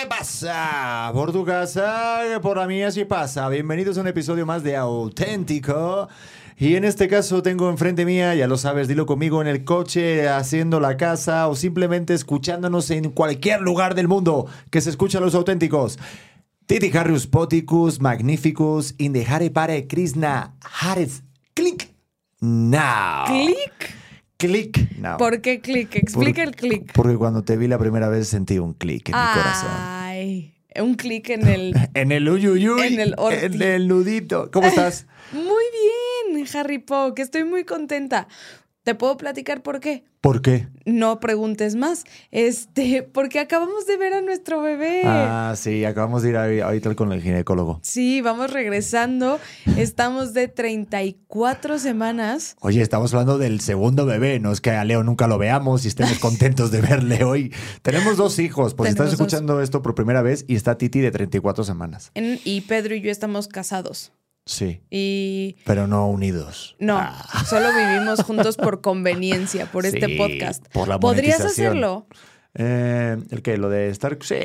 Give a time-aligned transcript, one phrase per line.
[0.00, 1.10] ¿qué pasa?
[1.12, 3.48] Por tu casa, por la mía sí pasa.
[3.48, 6.08] Bienvenidos a un episodio más de Auténtico.
[6.56, 10.28] Y en este caso tengo enfrente mía, ya lo sabes, dilo conmigo en el coche,
[10.28, 15.34] haciendo la casa o simplemente escuchándonos en cualquier lugar del mundo que se escuchan los
[15.34, 15.98] auténticos.
[16.66, 21.90] Titi Harrius Poticus, Magnificus, Indehare Pare Krishna, Hares, Click,
[22.40, 23.26] Now.
[23.26, 23.99] ¿Click?
[24.40, 25.18] Click, Now.
[25.18, 25.96] ¿Por qué click?
[25.96, 26.92] Explica el click.
[26.94, 29.70] Porque cuando te vi la primera vez sentí un clic en mi corazón.
[29.70, 31.74] Ay, un click en el...
[31.94, 32.94] En el uyuyuy.
[32.94, 33.44] En el orti.
[33.44, 34.50] En el nudito.
[34.50, 35.06] ¿Cómo estás?
[35.32, 35.44] Muy
[36.32, 38.28] bien, Harry Po, que estoy muy contenta.
[38.82, 40.04] ¿Te puedo platicar por qué?
[40.22, 40.68] ¿Por qué?
[40.86, 42.04] No preguntes más.
[42.30, 45.02] Este, porque acabamos de ver a nuestro bebé.
[45.04, 47.80] Ah, sí, acabamos de ir ahí- ahorita con el ginecólogo.
[47.82, 49.38] Sí, vamos regresando.
[49.76, 52.56] Estamos de 34 semanas.
[52.60, 55.88] Oye, estamos hablando del segundo bebé, no es que a Leo nunca lo veamos y
[55.88, 57.52] estemos contentos de verle hoy.
[57.82, 59.14] Tenemos dos hijos, pues estás dos.
[59.14, 62.12] escuchando esto por primera vez y está Titi de 34 semanas.
[62.14, 64.12] En- y Pedro y yo estamos casados.
[64.50, 66.74] Sí, Y pero no unidos.
[66.80, 70.66] no, Ah, solo vivimos juntos por conveniencia, por este podcast.
[70.72, 72.06] por la ¿Podrías hacerlo?
[72.54, 73.56] Eh, ¿El qué?
[73.56, 74.18] ¿Lo de estar?
[74.22, 74.36] Sí.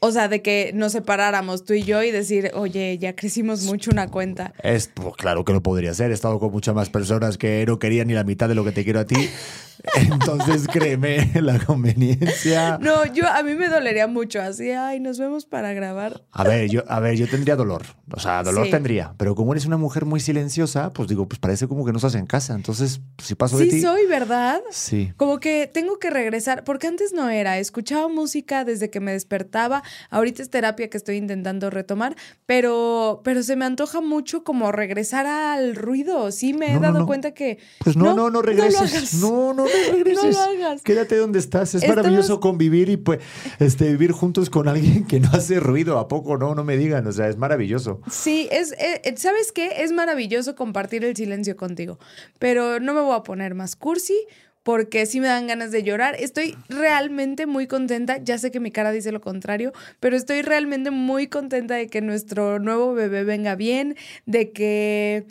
[0.00, 3.90] O sea, de que nos separáramos tú y yo y decir, oye, ya crecimos mucho
[3.90, 4.52] una cuenta.
[4.62, 6.10] Es, pues, claro que lo podría hacer.
[6.10, 8.72] He estado con muchas más personas que no querían ni la mitad de lo que
[8.72, 9.14] te quiero a ti.
[9.96, 12.78] Entonces, créeme, la conveniencia.
[12.80, 16.22] No, yo a mí me dolería mucho así, ay, nos vemos para grabar.
[16.30, 17.82] A ver, yo, a ver, yo tendría dolor.
[18.12, 18.70] O sea, dolor Sí.
[18.70, 19.14] tendría.
[19.18, 22.14] Pero como eres una mujer muy silenciosa, pues digo, pues parece como que no estás
[22.14, 22.54] en casa.
[22.54, 23.80] Entonces, si paso de Sí ti.
[23.82, 24.60] soy, ¿verdad?
[24.70, 25.12] Sí.
[25.16, 29.82] Como que tengo que regresar, porque antes no era, escuchaba música desde que me despertaba,
[30.10, 32.16] ahorita es terapia que estoy intentando retomar,
[32.46, 36.98] pero, pero se me antoja mucho como regresar al ruido, sí me he No, dado
[37.00, 37.06] no.
[37.06, 37.58] cuenta que...
[37.82, 39.14] Pues no, no, no, regreses.
[39.14, 40.22] No, no, regreses.
[40.22, 40.82] No lo hagas.
[40.82, 41.70] Quédate donde estás.
[41.74, 43.20] Es Estamos- maravilloso convivir y pues
[43.58, 45.98] este, vivir juntos con alguien que no hace ruido.
[45.98, 46.54] ¿A poco no?
[46.54, 47.06] No me digan.
[47.06, 48.00] O sea, es maravilloso.
[48.10, 49.82] Sí, es, eh, eh, ¿sabes qué?
[49.82, 51.98] Es maravilloso compartir el silencio contigo,
[52.38, 54.14] pero no me voy a poner más cursi
[54.62, 56.16] porque sí me dan ganas de llorar.
[56.18, 60.90] Estoy realmente muy contenta, ya sé que mi cara dice lo contrario, pero estoy realmente
[60.90, 63.96] muy contenta de que nuestro nuevo bebé venga bien,
[64.26, 65.26] de que...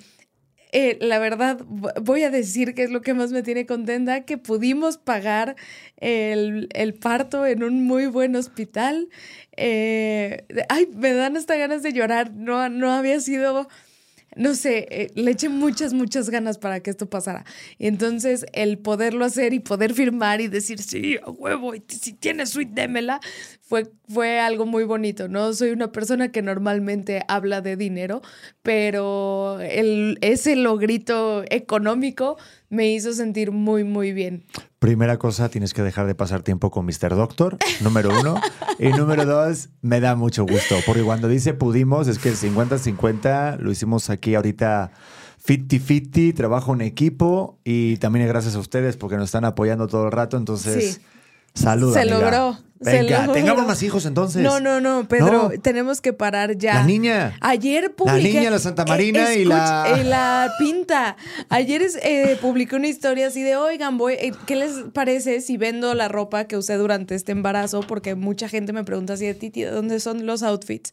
[0.73, 4.21] eh, la verdad, vo- voy a decir que es lo que más me tiene contenta,
[4.25, 5.55] que pudimos pagar
[5.97, 9.09] el, el parto en un muy buen hospital.
[9.57, 12.31] Eh, ay, me dan hasta ganas de llorar.
[12.33, 13.67] No, no había sido,
[14.35, 17.45] no sé, eh, le eché muchas, muchas ganas para que esto pasara.
[17.79, 22.51] Entonces el poderlo hacer y poder firmar y decir, sí, a huevo, y si tienes
[22.51, 23.19] suite, démela,
[23.71, 25.29] fue, fue algo muy bonito.
[25.29, 28.21] No soy una persona que normalmente habla de dinero,
[28.63, 32.35] pero el, ese logrito económico
[32.67, 34.43] me hizo sentir muy, muy bien.
[34.79, 37.15] Primera cosa, tienes que dejar de pasar tiempo con Mr.
[37.15, 38.41] Doctor, número uno.
[38.77, 43.57] y número dos, me da mucho gusto, porque cuando dice pudimos, es que el 50-50
[43.59, 44.91] lo hicimos aquí ahorita
[45.47, 50.07] 50-50, trabajo en equipo y también es gracias a ustedes porque nos están apoyando todo
[50.07, 50.35] el rato.
[50.35, 51.01] Entonces, Sí.
[51.53, 51.93] Salud.
[51.93, 52.19] Se amiga.
[52.19, 53.33] logró, se Venga, logró.
[53.33, 54.41] tengamos más hijos entonces.
[54.41, 55.61] No, no, no, Pedro, No.
[55.61, 56.75] tenemos que parar ya.
[56.75, 57.37] La niña.
[57.41, 58.33] Ayer publiqué.
[58.39, 61.15] niña, la Santa Marina y la- escuch- y la pinta.
[61.49, 65.57] Ayer es- eh, publiqué una historia así de, oigan, voy, eh, ¿qué les parece si
[65.57, 67.81] vendo la ropa que usé durante este embarazo?
[67.81, 70.91] Porque mucha gente me pregunta así de Titi, ¿de dónde son los outfits?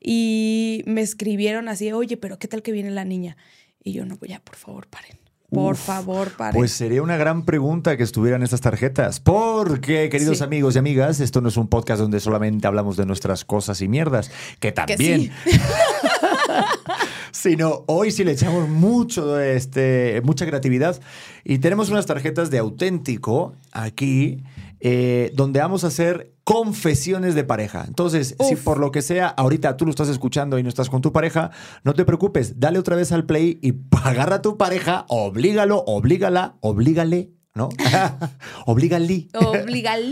[0.00, 3.36] Y me escribieron así, oye, pero ¿qué tal que viene la niña?
[3.84, 5.18] Y yo, no, ya, por favor, paren.
[5.50, 6.54] Por Uf, favor, paren.
[6.58, 9.20] Pues sería una gran pregunta que estuvieran estas tarjetas.
[9.20, 10.44] Porque, queridos Sí.
[10.44, 13.88] amigos y amigas, esto no es un podcast donde solamente hablamos de nuestras cosas y
[13.88, 14.28] mierdas,
[14.60, 15.20] que Que también.
[15.22, 15.30] sí.
[17.32, 21.00] Sino hoy sí le echamos mucho, este, mucha creatividad.
[21.44, 24.42] Y tenemos unas tarjetas de auténtico aquí,
[24.80, 27.84] eh, donde vamos a hacer confesiones de pareja.
[27.88, 31.02] Entonces, si por lo que sea, ahorita tú lo estás escuchando y no estás con
[31.02, 31.50] tu pareja,
[31.82, 36.54] no te preocupes, dale otra vez al play y agarra a tu pareja, oblígalo, oblígala,
[36.60, 37.70] oblígale, ¿no?
[38.66, 39.28] Oblígale.
[39.34, 39.96] Obliga.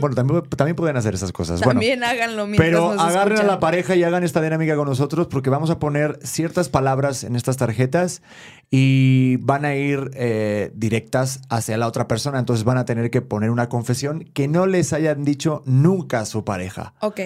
[0.00, 1.60] Bueno, también, también pueden hacer esas cosas.
[1.60, 5.28] Bueno, También háganlo mientras pero agarren a la pareja y hagan esta dinámica con nosotros
[5.28, 8.22] porque vamos a poner ciertas palabras en estas tarjetas
[8.70, 12.38] y van a ir eh, directas hacia la otra persona.
[12.38, 16.26] Entonces van a tener que poner una confesión que no les hayan dicho nunca a
[16.26, 16.94] su pareja.
[17.00, 17.20] Ok.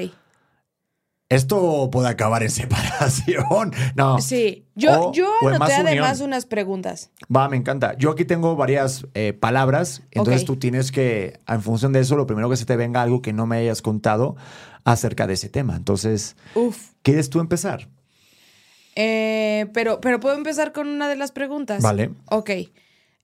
[1.31, 3.73] Esto puede acabar en separación.
[3.95, 4.19] No.
[4.21, 4.67] Sí.
[4.75, 7.11] Yo, O- yo anoté más además unas preguntas.
[7.35, 7.97] Va, me encanta.
[7.99, 12.27] Yo aquí tengo varias eh, palabras, entonces tú tienes que, en función de eso, lo
[12.27, 14.37] primero que se te venga algo que no me hayas contado
[14.85, 15.77] acerca de ese tema.
[15.77, 16.93] Entonces, Uf.
[17.03, 17.89] ¿quieres tú empezar?
[18.97, 21.83] Eh, pero, pero puedo empezar con una de las preguntas.
[21.83, 22.11] Vale.
[22.31, 22.51] Ok.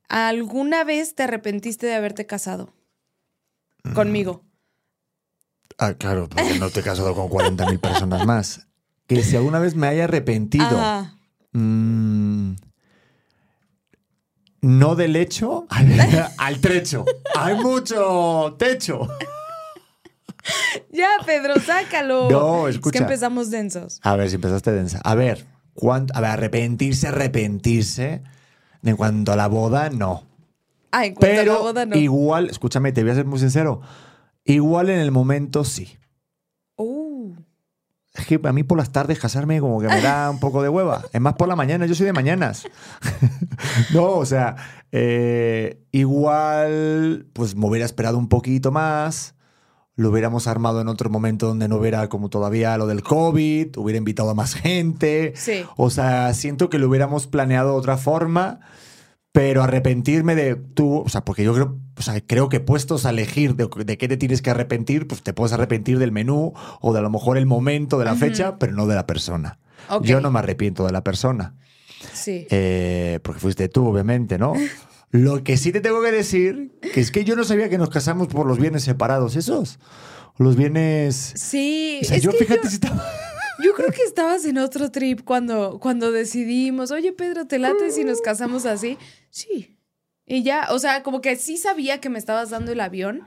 [0.08, 2.74] ¿Alguna vez te arrepentiste de haberte casado?
[3.94, 4.42] Conmigo.
[5.78, 8.66] Ah, claro, porque no te he casado con 40 mil personas más.
[9.06, 10.78] Que si alguna vez me haya arrepentido,
[11.52, 12.52] mm,
[14.62, 15.66] no del hecho,
[16.38, 17.04] al trecho.
[17.36, 19.08] Hay mucho techo.
[20.90, 22.30] Ya, Pedro, sácalo.
[22.30, 22.92] No, Es escucha.
[22.98, 24.00] que empezamos densos.
[24.02, 25.00] A ver, si empezaste densa.
[25.04, 28.22] A ver, ¿cuánto, a ver, arrepentirse, arrepentirse.
[28.82, 30.24] En cuanto a la boda, no.
[30.92, 31.96] Ah, en cuanto Pero a la boda, no.
[31.96, 33.80] igual, escúchame, te voy a ser muy sincero.
[34.44, 35.96] Igual en el momento sí.
[36.76, 37.34] Uh,
[38.14, 40.68] Es que a mí por las tardes casarme como que me da un poco de
[40.68, 41.02] hueva.
[41.12, 42.64] Es más por la mañana, yo soy de mañanas.
[43.94, 44.56] no, o sea,
[44.92, 49.34] eh, igual pues me hubiera esperado un poquito más.
[49.96, 53.96] Lo hubiéramos armado en otro momento donde no hubiera como todavía lo del COVID, hubiera
[53.96, 55.32] invitado a más gente.
[55.36, 55.64] Sí.
[55.76, 58.58] O sea, siento que lo hubiéramos planeado de otra forma,
[59.34, 63.10] pero arrepentirme de tú, o sea, porque yo creo, o sea, creo que puestos a
[63.10, 66.92] elegir de, de qué te tienes que arrepentir, pues te puedes arrepentir del menú o
[66.92, 69.58] de a lo mejor el momento de la fecha, pero no de la persona.
[69.90, 70.04] Ok.
[70.04, 71.56] Yo no me arrepiento de la persona,
[72.12, 72.46] sí.
[72.48, 74.52] eh, porque fuiste tú, obviamente, ¿no?
[75.10, 77.90] Lo que sí te tengo que decir, que es que yo no sabía que nos
[77.90, 79.80] casamos por los bienes separados, esos.
[80.38, 81.32] Los bienes...
[81.34, 81.98] Sí.
[82.02, 83.04] O sea, es yo que fíjate yo, si estaba...
[83.62, 88.04] yo creo que estabas en otro trip cuando, cuando decidimos, oye, Pedro, ¿te late si
[88.04, 88.98] nos casamos así?
[89.30, 89.78] Sí.
[90.26, 93.24] Y ya, o sea, como que sí sabía que me estabas dando el avión,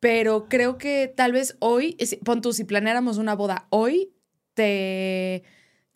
[0.00, 4.12] pero creo que tal vez hoy, pon tú, si planeáramos una boda hoy,
[4.54, 5.42] te...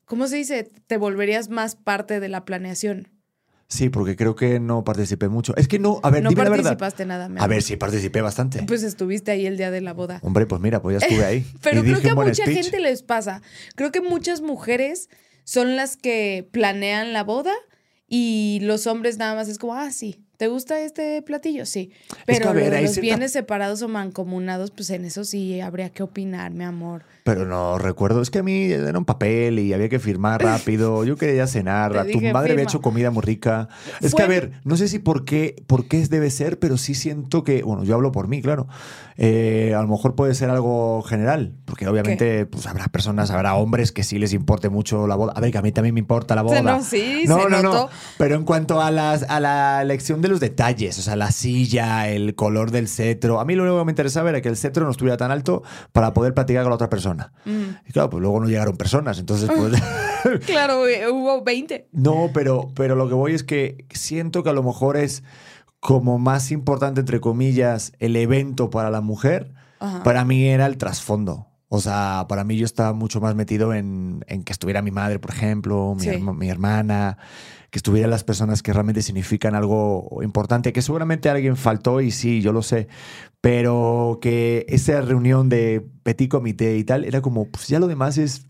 [0.05, 0.64] ¿Cómo se dice?
[0.87, 3.19] Te volverías más parte de la planeación.
[3.70, 5.55] Sí, porque creo que no participé mucho.
[5.56, 6.64] Es que no, a ver, No dime la verdad.
[6.76, 8.64] participaste nada, mi A ver, sí participé bastante.
[8.64, 10.19] Pues estuviste ahí el día de la boda.
[10.22, 11.46] Hombre, pues mira, pues ya estuve ahí.
[11.62, 12.64] Pero Y creo que a mucha speech.
[12.64, 13.43] gente les pasa.
[13.76, 15.08] Creo que muchas mujeres
[15.44, 17.52] son las que planean la boda
[18.08, 21.64] y los hombres nada más es como, ah, sí, ¿te gusta este platillo?
[21.64, 21.93] Sí.
[22.26, 25.05] Pero que, a ver, lo de hay los cierta- bienes separados o mancomunados, pues en
[25.05, 27.05] eso sí habría que opinar, mi amor.
[27.32, 31.04] Pero no recuerdo, es que a mí era un papel y había que firmar rápido.
[31.04, 31.92] Yo quería cenar.
[31.92, 32.70] Te tu dije, madre había firma.
[32.70, 33.68] hecho comida muy rica.
[34.00, 36.94] Es que, a ver, no sé si por qué, por qué debe ser, pero sí
[36.94, 38.66] siento que, bueno, yo hablo por mí, claro.
[39.22, 43.93] Eh, a lo mejor puede ser algo general, porque obviamente pues, habrá personas, habrá hombres
[43.93, 45.34] que sí les importe mucho la boda.
[45.37, 46.62] A ver, que a mí también me importa la boda.
[46.62, 47.62] No- sí, no, se no, no.
[47.64, 47.90] notó.
[48.17, 52.08] Pero en cuanto a, las, a la elección de los detalles, o sea, la silla,
[52.08, 54.87] el color del cetro, a mí lo único que me interesaba era que el cetro
[54.87, 55.62] no estuviera tan alto
[55.93, 57.31] para poder platicar con la otra persona.
[57.87, 59.75] Y claro, pues luego no llegaron personas, entonces pues...
[60.47, 61.88] Claro, eh, hubo 20.
[61.92, 65.23] no, pero, pero lo que voy es que siento que a lo mejor es
[65.80, 69.52] como más importante, entre comillas, el evento para la mujer.
[69.80, 70.02] Ajá.
[70.02, 71.50] Para mí era el trasfondo.
[71.72, 75.20] O sea, para mí yo estaba mucho más metido en, en que estuviera mi madre,
[75.20, 76.08] por ejemplo, mi, Sí.
[76.10, 77.16] herma- mi hermana,
[77.70, 82.40] que estuvieran las personas que realmente significan algo importante, que seguramente alguien faltó y sí,
[82.42, 82.88] yo lo sé,
[83.40, 88.18] pero que esa reunión de petit comité y tal era como, pues ya lo demás
[88.18, 88.46] es,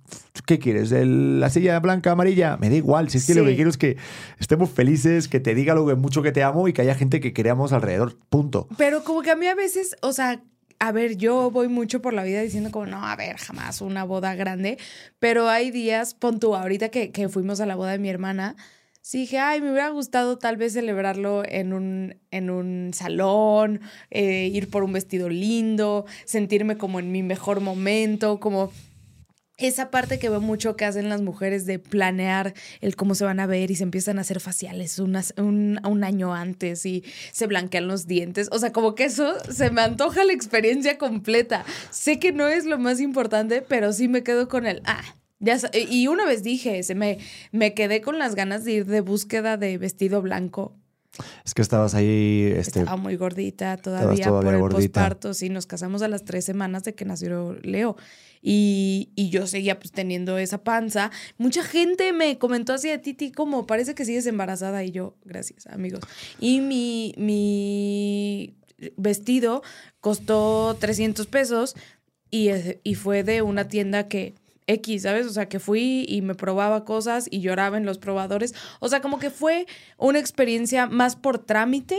[0.47, 0.91] ¿qué quieres?
[0.91, 2.57] ¿El- ¿La silla blanca, amarilla?
[2.57, 3.99] Me da igual, si es que lo que quiero es que
[4.39, 7.21] estemos felices, que te diga lo que mucho que te amo y que haya gente
[7.21, 8.67] que queramos alrededor, punto.
[8.79, 10.43] Pero como que a mí a veces, o sea,
[10.81, 14.03] a ver, yo voy mucho por la vida diciendo como, no, a ver, jamás una
[14.05, 14.79] boda grande,
[15.19, 18.57] pero hay días, pon tú, ahorita que, que fuimos a la boda de mi hermana,
[19.03, 24.51] sí dije, ay, me hubiera gustado tal vez celebrarlo en un, en un salón, eh,
[24.53, 28.73] ir por un vestido lindo, sentirme como en mi mejor momento, como
[29.61, 33.41] esa parte que veo mucho que hacen las mujeres de planear el cómo se van
[33.41, 37.47] a ver y se empiezan a hacer faciales unas- un, un año antes y se
[37.47, 38.49] blanquean los dientes.
[38.53, 41.65] O sea, como que eso se me antoja la experiencia completa.
[41.91, 45.03] Sé que no es lo más importante, pero sí me quedo con el, ah,
[45.39, 47.19] ya y una vez dije, se me,
[47.53, 50.77] me quedé con las ganas de ir de búsqueda de vestido blanco.
[51.45, 55.01] Es que estabas ahí, este, Estaba muy gordita todavía, todavía por el gordita.
[55.01, 55.35] posparto.
[55.35, 57.97] Sí, nos casamos a las tres semanas de que nació Leo.
[58.43, 61.11] Y, y yo seguía pues teniendo esa panza.
[61.37, 64.83] Mucha gente me comentó así de Titi como parece que sigues embarazada.
[64.85, 66.01] Y yo, gracias, amigos.
[66.39, 68.55] Y mi, mi
[68.97, 69.63] vestido
[70.01, 71.75] costó 300 pesos
[72.31, 72.49] y,
[72.83, 74.35] y fue de una tienda que...
[74.67, 75.27] X, ¿sabes?
[75.27, 78.55] O sea, que fui y me probaba cosas y lloraba en los probadores.
[78.79, 79.67] O sea, como que fue
[79.99, 81.99] una experiencia más por trámite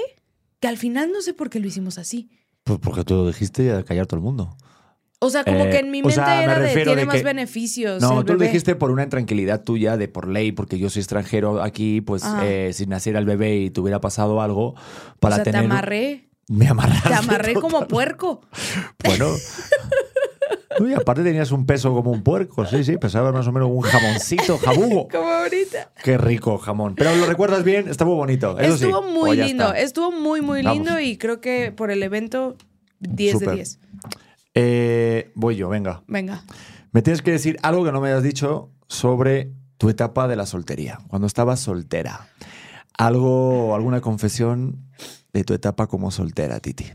[0.62, 2.30] que al final no sé por qué lo hicimos así.
[2.64, 4.56] pues porque tú lo dijiste y a callar todo el mundo.
[5.24, 7.18] O sea, como Eh, que en mi o mente me era de tiene de más
[7.18, 8.02] que- beneficios.
[8.02, 8.48] No, el tú lo bebé.
[8.52, 12.72] dijiste por una intranquilidad tuya de por ley, porque yo soy extranjero aquí, pues eh,
[12.74, 14.74] si naciera el bebé y te hubiera pasado algo,
[15.20, 15.62] para o sea, tener.
[15.62, 16.28] te amarré.
[16.48, 17.08] Me amarraste.
[17.10, 18.42] Te amarré como puerco.
[19.06, 19.28] Bueno.
[20.80, 23.82] Uy, aparte tenías un peso como un puerco, sí, sí, pesaba más o menos un
[23.82, 25.08] jamoncito, jabugo.
[25.12, 25.92] Como ahorita.
[26.04, 26.96] Qué rico jamón.
[26.96, 28.58] Pero lo recuerdas bien, estuvo bonito.
[28.58, 28.86] Eso sí.
[28.86, 29.66] Estuvo muy lindo.
[29.68, 29.80] está.
[29.80, 30.78] Estuvo muy, muy Vamos.
[30.86, 32.56] lindo y creo que por el evento
[33.00, 33.50] 10 Súper.
[33.50, 33.80] de 10.
[34.54, 36.04] Eh, voy yo, venga.
[36.08, 36.44] Venga.
[36.92, 40.46] Me tienes que decir algo que no me hayas dicho sobre tu etapa de la
[40.46, 42.28] soltería, cuando estabas soltera.
[42.98, 44.86] Algo, alguna confesión
[45.34, 46.86] de tu etapa como soltera, Titi.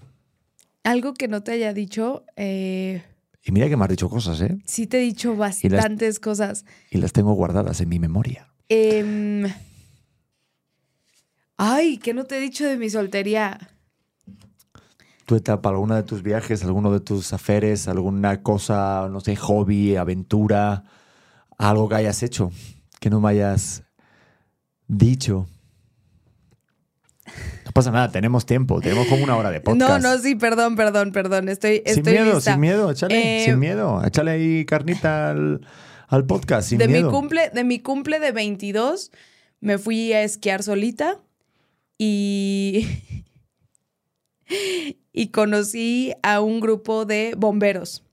[0.85, 3.03] Algo que no te haya dicho, eh,
[3.43, 4.59] Y mira que me has dicho cosas, ¿eh?
[4.67, 6.65] sí te he dicho bastantes cosas.
[6.91, 8.49] Y las tengo guardadas en mi memoria.
[8.69, 9.47] Em,
[11.57, 13.59] ay, ¿qué no te he dicho de mi soltería?
[15.27, 19.97] Tu etapa, alguna de tus viajes, alguno de tus aferes, alguna cosa, no sé, hobby,
[19.97, 20.85] aventura,
[21.59, 22.51] algo que hayas hecho,
[23.01, 23.83] que no me hayas
[24.87, 25.47] dicho.
[27.65, 30.01] No pasa nada, tenemos tiempo, tenemos como una hora de podcast.
[30.03, 31.49] No, no, sí, perdón, perdón, perdón.
[31.49, 32.53] Estoy, Sin estoy miedo, lista.
[32.53, 34.05] sin miedo, échale, Eh, sin miedo.
[34.05, 35.67] Échale ahí carnita al,
[36.07, 37.11] al podcast, sin de miedo.
[37.11, 39.11] mi cumple, de mi cumple de 22
[39.61, 41.17] me fui a esquiar solita
[41.99, 42.87] y
[45.17, 48.05] y conocí a un grupo de bomberos.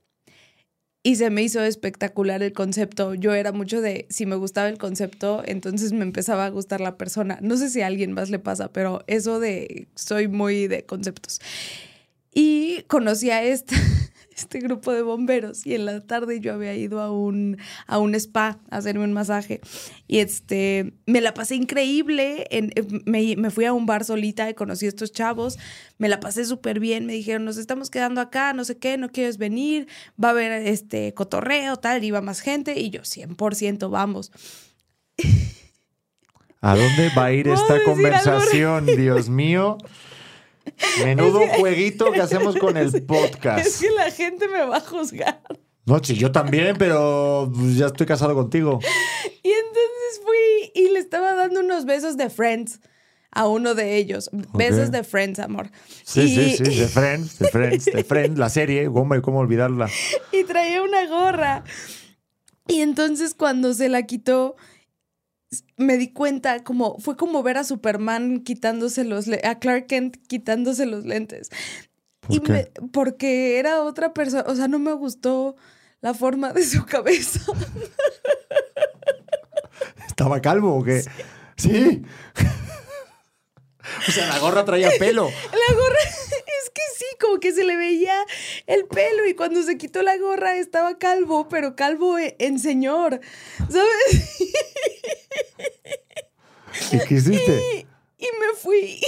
[1.04, 3.14] Y se me hizo espectacular el concepto.
[3.14, 6.98] Yo era mucho de, si me gustaba el concepto, entonces me empezaba a gustar la
[6.98, 7.38] persona.
[7.42, 11.42] No sé si a alguien más le pasa, pero eso de, soy muy de conceptos.
[12.34, 13.76] Y conocí a este,
[14.36, 18.16] este grupo de bomberos y en la tarde yo había ido a un, a un
[18.16, 19.62] spa a hacerme un masaje
[20.08, 22.72] y este, me la pasé increíble, en,
[23.06, 25.58] me, me fui a un bar solita y conocí a estos chavos,
[25.98, 29.10] me la pasé súper bien, me dijeron, nos estamos quedando acá, no sé qué, no
[29.10, 29.88] quieres venir,
[30.22, 34.32] va a haber este cotorreo, tal, iba más gente y yo 100% vamos.
[36.62, 38.86] ¿A dónde va a ir ¿Puedo esta conversación?
[38.86, 39.78] Dios mío.
[41.04, 43.82] Menudo jueguito que hacemos con el Es podcast.
[43.82, 45.42] que la gente me va a juzgar.
[45.86, 48.80] No, sí, yo también, pero pues, ya estoy casado contigo.
[49.44, 52.80] Y entonces fui y le estaba dando unos besos de Friends
[53.32, 54.30] a uno de ellos.
[54.54, 55.72] Besos de Friends, amor.
[56.04, 59.90] Sí, y, sí, sí, de Friends, de Friends, de Friends, la serie, hombre, ¿cómo olvidarla?
[60.32, 61.64] y traía una gorra.
[62.68, 64.56] Y entonces cuando se la quitó,
[65.78, 70.86] me di cuenta, como fue como ver a Superman quitándose los, a Clark Kent quitándose
[70.86, 71.50] los lentes.
[72.22, 72.52] ¿Por y qué?
[72.52, 75.56] me- porque era otra persona, o sea, no me gustó
[76.02, 77.42] la forma de su cabeza.
[80.08, 81.04] ¿Estaba calvo o qué?
[81.58, 82.04] Sí.
[84.08, 85.26] O sea, la gorra traía pelo.
[85.26, 85.98] La gorra,
[86.74, 88.16] que sí, como que se le veía
[88.68, 93.22] el pelo y cuando se quitó la gorra estaba calvo, pero calvo e- en señor,
[93.70, 94.40] ¿sabes?
[96.92, 97.88] ¿Y qué hiciste?
[98.18, 99.00] Y me fui.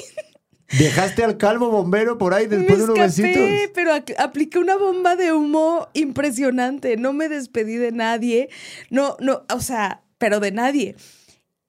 [0.77, 3.71] ¿Dejaste al calvo bombero por ahí después de unos besitos?
[3.73, 6.97] pero apliqué una bomba de humo impresionante.
[6.97, 8.49] No me despedí de nadie.
[8.89, 10.95] No, no, o sea, pero de nadie.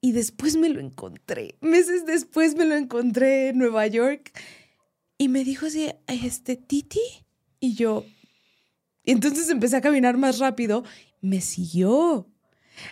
[0.01, 1.55] Y después me lo encontré.
[1.61, 4.31] Meses después me lo encontré en Nueva York.
[5.17, 7.01] Y me dijo así, este, Titi.
[7.59, 8.05] Y yo.
[9.03, 10.83] Entonces empecé a caminar más rápido.
[11.21, 12.27] Me siguió.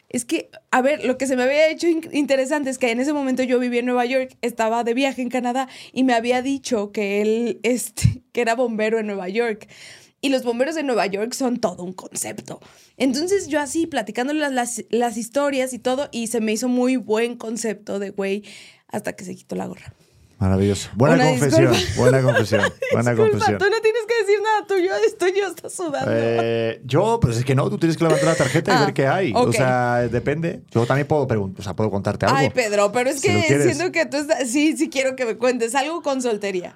[0.10, 3.00] Es que, a ver, lo que se me había hecho in- interesante es que en
[3.00, 6.42] ese momento yo vivía en Nueva York, estaba de viaje en Canadá y me había
[6.42, 9.68] dicho que él, este, que era bombero en Nueva York.
[10.22, 12.60] Y los bomberos de Nueva York son todo un concepto.
[12.98, 16.96] Entonces yo así, platicando las, las, las historias y todo, y se me hizo muy
[16.96, 18.44] buen concepto de güey
[18.88, 19.94] hasta que se quitó la gorra.
[20.38, 20.90] Maravilloso.
[20.96, 22.02] Buena Una confesión, disculpa.
[22.02, 22.62] buena confesión,
[22.92, 23.58] buena Disculpa, confesión.
[23.58, 26.12] tú no tienes que decir nada tuyo, estoy yo, está sudando.
[26.12, 28.94] Eh, yo, pues es que no, tú tienes que levantar la tarjeta y Ah, ver
[28.94, 29.32] qué hay.
[29.34, 30.62] O sea, depende.
[30.72, 32.38] Yo también puedo preguntar, o sea, puedo contarte algo.
[32.38, 34.50] Ay, Pedro, pero es Si que siento que tú estás.
[34.50, 36.76] Sí, sí quiero que me cuentes algo con soltería.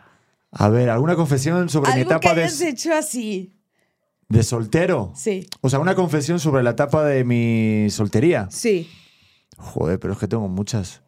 [0.51, 3.53] A ver, ¿alguna confesión sobre mi Algo que etapa de, hayas hecho así.
[4.29, 5.11] de soltero?
[5.15, 8.47] Sí, O sea, una confesión sobre la etapa de mi soltería.
[8.51, 8.89] sí.
[9.57, 11.01] Joder, pero es que tengo muchas.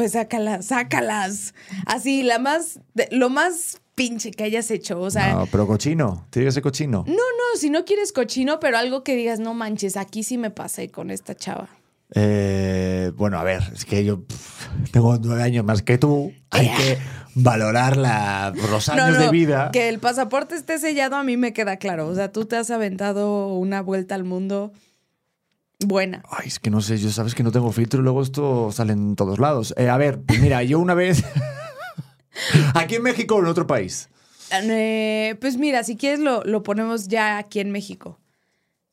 [0.00, 1.52] Pues sácalas, sácalas.
[1.84, 4.98] Así, la más, de- lo más pinche que hayas hecho.
[4.98, 6.26] O sea, No, pero cochino.
[6.30, 7.04] Tiene que ser cochino.
[7.06, 10.50] no, no, si no quieres cochino, pero algo que digas, no manches, aquí sí me
[10.50, 11.68] pasé con esta chava.
[12.14, 16.32] Eh, bueno, a ver, es que yo pff, tengo nueve años más que tú.
[16.50, 16.98] Hay que
[17.34, 19.70] valorar la, los No, años no, de vida.
[19.70, 22.08] Que el pasaporte esté sellado a mí me queda claro.
[22.08, 24.72] O sea, tú te has aventado una vuelta al mundo
[25.86, 26.22] buena.
[26.30, 28.92] Ay, es que no sé, yo sabes que no tengo filtro y luego esto sale
[28.92, 29.74] en todos lados.
[29.76, 31.22] Eh, a ver, pues mira, yo una vez.
[32.74, 34.08] ¿Aquí en México o en otro país?
[34.52, 38.18] Eh, pues mira, si quieres lo, lo ponemos ya aquí en México.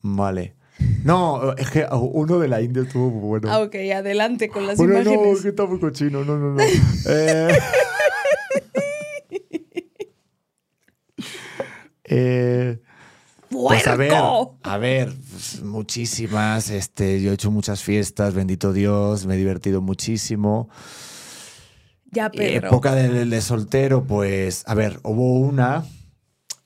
[0.01, 0.55] Vale.
[1.03, 3.51] No, es que uno de la India estuvo muy bueno.
[3.51, 5.37] Ah, ok, adelante con las bueno, imágenes.
[5.37, 6.23] no, que está muy cochino.
[6.23, 6.63] No, no, no.
[7.09, 7.47] Eh,
[12.03, 12.79] eh,
[13.49, 14.13] Pues a ver,
[14.63, 16.69] a ver, pues, muchísimas.
[16.69, 20.69] Este, yo he hecho muchas fiestas, bendito Dios, me he divertido muchísimo.
[22.11, 22.67] Ya, Pedro.
[22.67, 25.85] Época de, de soltero, pues, a ver, hubo una.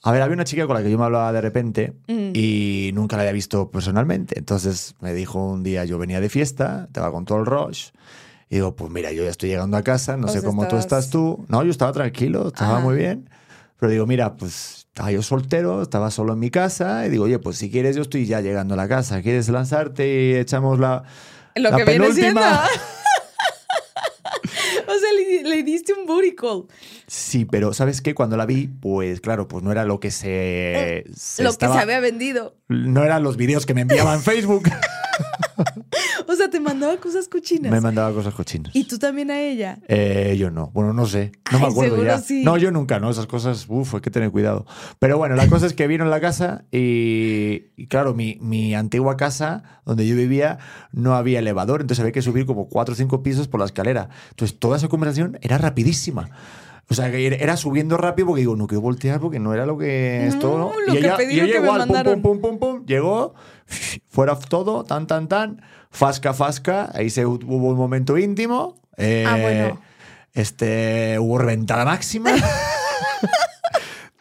[0.04, 2.32] A ver, había una chica con la que yo me hablaba de repente Mm.
[2.34, 4.38] y nunca la había visto personalmente.
[4.40, 7.90] Entonces me dijo un día, yo venía de fiesta, estaba con todo el rush.
[8.50, 10.76] Y digo, pues mira, yo ya estoy llegando a casa, no O sé cómo tú
[10.78, 11.46] estás tú.
[11.48, 13.30] No, yo estaba tranquilo, estaba muy bien.
[13.80, 17.06] Pero digo, mira, pues estaba yo soltero, estaba solo en mi casa.
[17.06, 19.22] Y digo, oye, pues si quieres, yo estoy ya llegando a la casa.
[19.22, 21.04] ¿Quieres lanzarte y echamos la.
[21.56, 22.42] Lo la que viene siendo.
[22.42, 22.66] penúltima?
[24.88, 26.66] o sea, le, le diste un booty call.
[27.08, 28.14] Sí, pero ¿sabes qué?
[28.14, 31.06] Cuando la vi, pues claro, pues no era lo que se.
[31.16, 32.56] se lo estaba- que se había vendido.
[32.68, 34.70] No eran los vídeos que me enviaba en Facebook.
[36.42, 37.72] Sea, te mandaba cosas cochinas.
[37.72, 38.76] me mandaba cosas cochinas.
[38.76, 39.78] Y tú también a ella.
[39.88, 40.72] Eh, yo no.
[40.74, 41.32] Bueno, no sé.
[41.52, 42.18] No me Ay, acuerdo seguro ya.
[42.18, 42.44] sí.
[42.44, 43.10] No, yo nunca, ¿no?
[43.12, 44.66] Esas cosas, uff, hay que tener cuidado.
[44.98, 48.74] Pero bueno, la cosa es que vino en la casa y, y claro, mi, mi
[48.74, 50.58] antigua casa donde yo vivía
[50.92, 54.10] no había elevador, entonces había que subir como cuatro o cinco pisos por la escalera.
[54.32, 56.30] Entonces toda esa conversación era rapidísima.
[56.90, 59.78] O sea, que era subiendo rápido porque digo, no quiero voltear porque no era lo
[59.78, 60.72] que esto, ¿no?
[60.88, 62.22] lo y que pedí, y ella que me igual, pum, mandaron.
[62.22, 63.34] pum, pum, pum, pum, llegó,
[64.10, 68.82] fuera todo, tan, tan, tan, fasca, fasca, ahí se hubo un momento íntimo.
[68.98, 69.82] eh, Ah, bueno.
[70.34, 72.32] Este, hubo reventada máxima.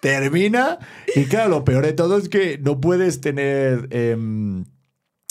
[0.00, 0.78] Termina.
[1.14, 3.88] Y claro, lo peor de todo es que no puedes tener.
[3.90, 4.64] em,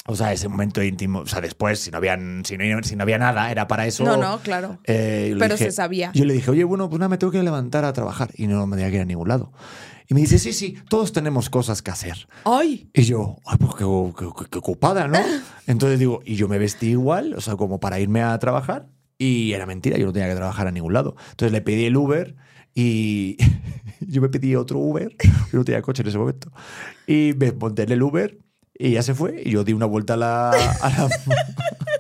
[0.06, 1.20] o sea, ese momento íntimo.
[1.20, 4.04] O sea, después, si no había, si no, si no había nada, era para eso.
[4.04, 4.80] No, no, claro.
[4.86, 6.12] Eh, Pero dije- se sabía.
[6.14, 8.30] Yo le dije, oye, bueno, pues nada, me tengo que levantar a trabajar.
[8.36, 9.52] Y no me tenía que ir a ningún lado.
[10.10, 12.28] Y me dice, sí, sí, todos tenemos cosas que hacer.
[12.44, 13.86] Ay, Y yo, ay, pues qué,
[14.18, 15.20] qué- qué ocupada, ¿no?
[15.68, 18.88] Entonces digo, y yo me vestí igual, o sea, como para irme a trabajar.
[19.20, 21.16] Y era mentira, yo no tenía que trabajar a ningún lado.
[21.32, 22.36] Entonces le pedí el Uber
[22.74, 23.38] y
[24.00, 25.16] yo me pedí otro Uber.
[25.52, 26.52] Yo no tenía coche en ese momento.
[27.06, 28.40] Y me monté en el Uber
[28.78, 29.44] y ya se fue.
[29.46, 31.10] Y yo di una vuelta a la, a la,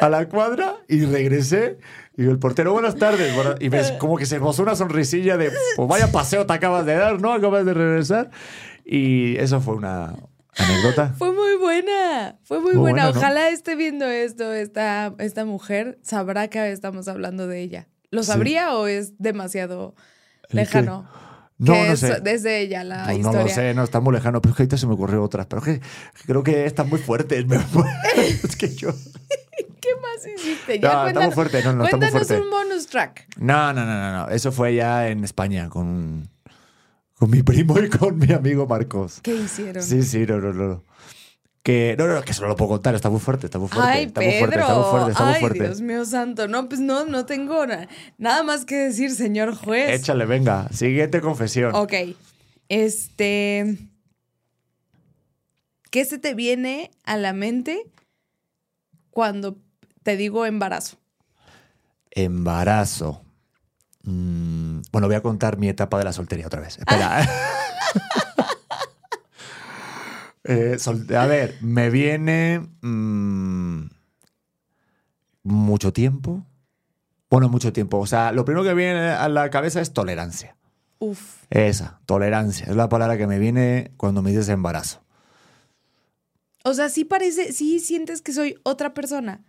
[0.00, 1.78] a la cuadra y regresé.
[2.16, 3.34] Y el portero, buenas tardes.
[3.34, 3.56] buenas-".
[3.60, 6.94] Y ves como que se esbozó una sonrisilla de, pues vaya paseo te acabas de
[6.94, 7.32] dar, ¿no?
[7.32, 8.30] Acabas de regresar.
[8.84, 10.14] Y eso fue una
[10.56, 11.14] anécdota.
[11.16, 12.36] fue muy buena.
[12.42, 13.04] Fue muy, Muy buena.
[13.04, 13.18] buena, ¿no?
[13.20, 17.88] Ojalá esté viendo esto, esta, esta mujer sabrá que estamos hablando de ella.
[18.10, 18.32] ¿lo Sí.
[18.32, 19.94] sabría o es demasiado
[20.50, 21.08] lejano?
[21.58, 22.20] No, no es sé.
[22.22, 23.42] desde ella la Pues no historia.
[23.42, 25.46] lo sé, no, está muy lejano, pero es que ahorita se me ocurrió otra.
[25.48, 25.80] Pero es que
[26.26, 27.46] creo que están muy fuertes.
[27.46, 27.56] me-
[28.16, 28.90] es que yo.
[29.94, 30.74] ¿Qué más hiciste?
[30.78, 33.26] No, Ya, está cuéntanos, fuerte, no, no, cuéntanos un bonus track.
[33.38, 34.28] No, no, no, no, no.
[34.30, 36.28] Eso fue ya en España con,
[37.14, 39.20] con mi primo y con mi amigo Marcos.
[39.22, 39.82] ¿Qué hicieron?
[39.82, 40.84] Sí, sí, no, no, no.
[41.62, 43.90] Que, no, no, que solo lo puedo contar, está muy fuerte, está muy fuerte.
[43.90, 45.62] Ay, está muy fuerte, está muy fuerte, está muy Ay, fuerte.
[45.64, 46.48] Dios mío santo.
[46.48, 49.90] No, pues no, no tengo na- nada más que decir, señor juez.
[50.00, 50.68] Échale, venga.
[50.72, 51.74] Siguiente confesión.
[51.74, 51.92] Ok.
[52.70, 53.76] Este.
[55.90, 57.82] ¿Qué se te viene a la mente
[59.10, 59.58] cuando
[60.02, 60.98] te digo embarazo?
[62.10, 63.22] Embarazo.
[64.02, 66.78] Mm, bueno, voy a contar mi etapa de la soltería otra vez.
[66.78, 67.28] Espera.
[70.44, 73.82] Eh, sol- a ver, me viene mm,
[75.42, 76.44] mucho tiempo.
[77.28, 77.98] Bueno, mucho tiempo.
[77.98, 80.56] O sea, lo primero que viene a la cabeza es tolerancia.
[80.98, 81.44] Uf.
[81.50, 82.66] Esa, tolerancia.
[82.66, 85.02] Es la palabra que me viene cuando me dices embarazo.
[86.64, 89.44] O sea, sí parece, sí sientes que soy otra persona.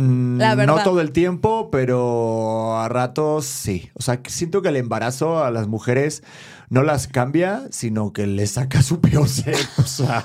[0.00, 0.76] Mm, La verdad.
[0.76, 3.90] No todo el tiempo, pero a ratos sí.
[3.94, 6.22] O sea, siento que el embarazo a las mujeres
[6.68, 9.56] no las cambia, sino que les saca su peor ser.
[9.78, 10.24] O sea,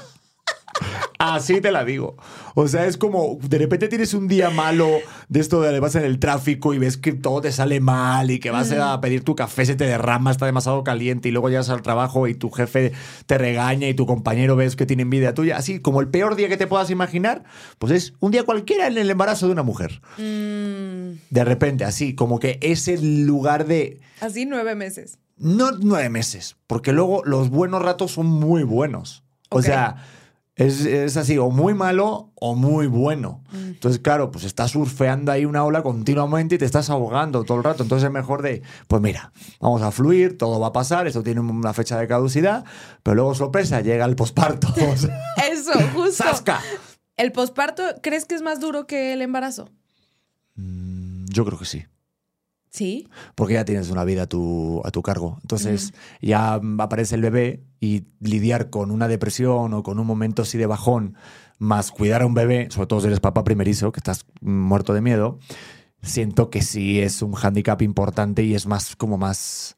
[1.34, 2.18] Así te la digo.
[2.54, 4.90] O sea, es como de repente tienes un día malo
[5.28, 8.40] de esto de vas en el tráfico y ves que todo te sale mal y
[8.40, 11.70] que vas a pedir tu café, se te derrama, está demasiado caliente y luego llegas
[11.70, 12.94] al trabajo y tu jefe
[13.26, 15.58] te regaña y tu compañero ves que tiene envidia tuya.
[15.58, 17.44] Así como el peor día que te puedas imaginar,
[17.80, 20.02] pues es un día cualquiera en el embarazo de una mujer.
[20.18, 24.00] Mm, De repente, así, como que es el lugar de...
[24.22, 25.18] así nueve meses.
[25.38, 29.24] No nueve meses, porque luego los buenos ratos son muy buenos.
[29.50, 29.64] O Ok.
[29.66, 29.98] sea,
[30.56, 33.44] es, es así, o muy malo o muy bueno.
[33.52, 33.68] Mm.
[33.68, 37.64] Entonces, claro, pues estás surfeando ahí una ola continuamente y te estás ahogando todo el
[37.64, 37.84] rato.
[37.84, 41.42] Entonces es mejor de, pues mira, vamos a fluir, todo va a pasar, esto tiene
[41.42, 42.64] una fecha de caducidad,
[43.04, 44.68] pero luego sorpresa, llega el posparto.
[44.86, 45.20] O sea,
[45.52, 46.24] Eso, justo.
[46.24, 46.62] ¡Zasca!
[47.18, 49.70] ¿El posparto crees que es más duro que el embarazo?
[50.56, 51.86] Yo creo que sí.
[52.76, 53.08] Sí.
[53.36, 55.38] porque ya tienes una vida a tu, a tu cargo.
[55.42, 60.58] Entonces ya aparece el bebé y lidiar con una depresión o con un momento así
[60.58, 61.16] de bajón,
[61.58, 65.00] más cuidar a un bebé, sobre todo si eres papá primerizo, que estás muerto de
[65.00, 65.40] miedo,
[66.02, 69.78] siento que sí es un hándicap importante y es más como más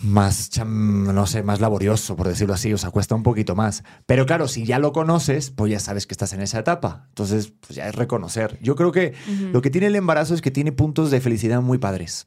[0.00, 3.84] más, cham- no sé, más laborioso, por decirlo así, o sea, cuesta un poquito más.
[4.06, 7.06] Pero claro, si ya lo conoces, pues ya sabes que estás en esa etapa.
[7.10, 8.58] Entonces, pues ya es reconocer.
[8.60, 9.14] Yo creo que
[9.52, 12.26] lo que tiene el embarazo es que tiene puntos de felicidad muy padres.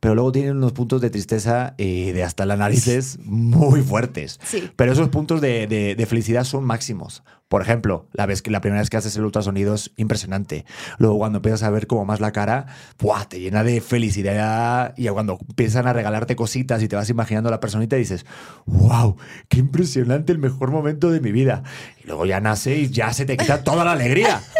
[0.00, 4.40] Pero luego tiene unos puntos de tristeza y de hasta las narices muy fuertes.
[4.44, 4.70] Sí.
[4.76, 7.22] Pero esos puntos de, de- de felicidad son máximos.
[7.48, 10.66] Por ejemplo, la, vez que, la primera vez que haces el ultrasonido es impresionante.
[10.98, 12.66] Luego cuando empiezas a ver como más la cara,
[12.98, 13.24] ¡buah!
[13.26, 14.92] te llena de felicidad.
[14.98, 18.26] Y cuando empiezan a regalarte cositas y te vas imaginando a la personita y dices,
[18.66, 19.16] ¡wow!
[19.48, 21.62] ¡Qué impresionante el mejor momento de mi vida!
[22.02, 24.42] Y luego ya nace y ya se te quita toda la alegría.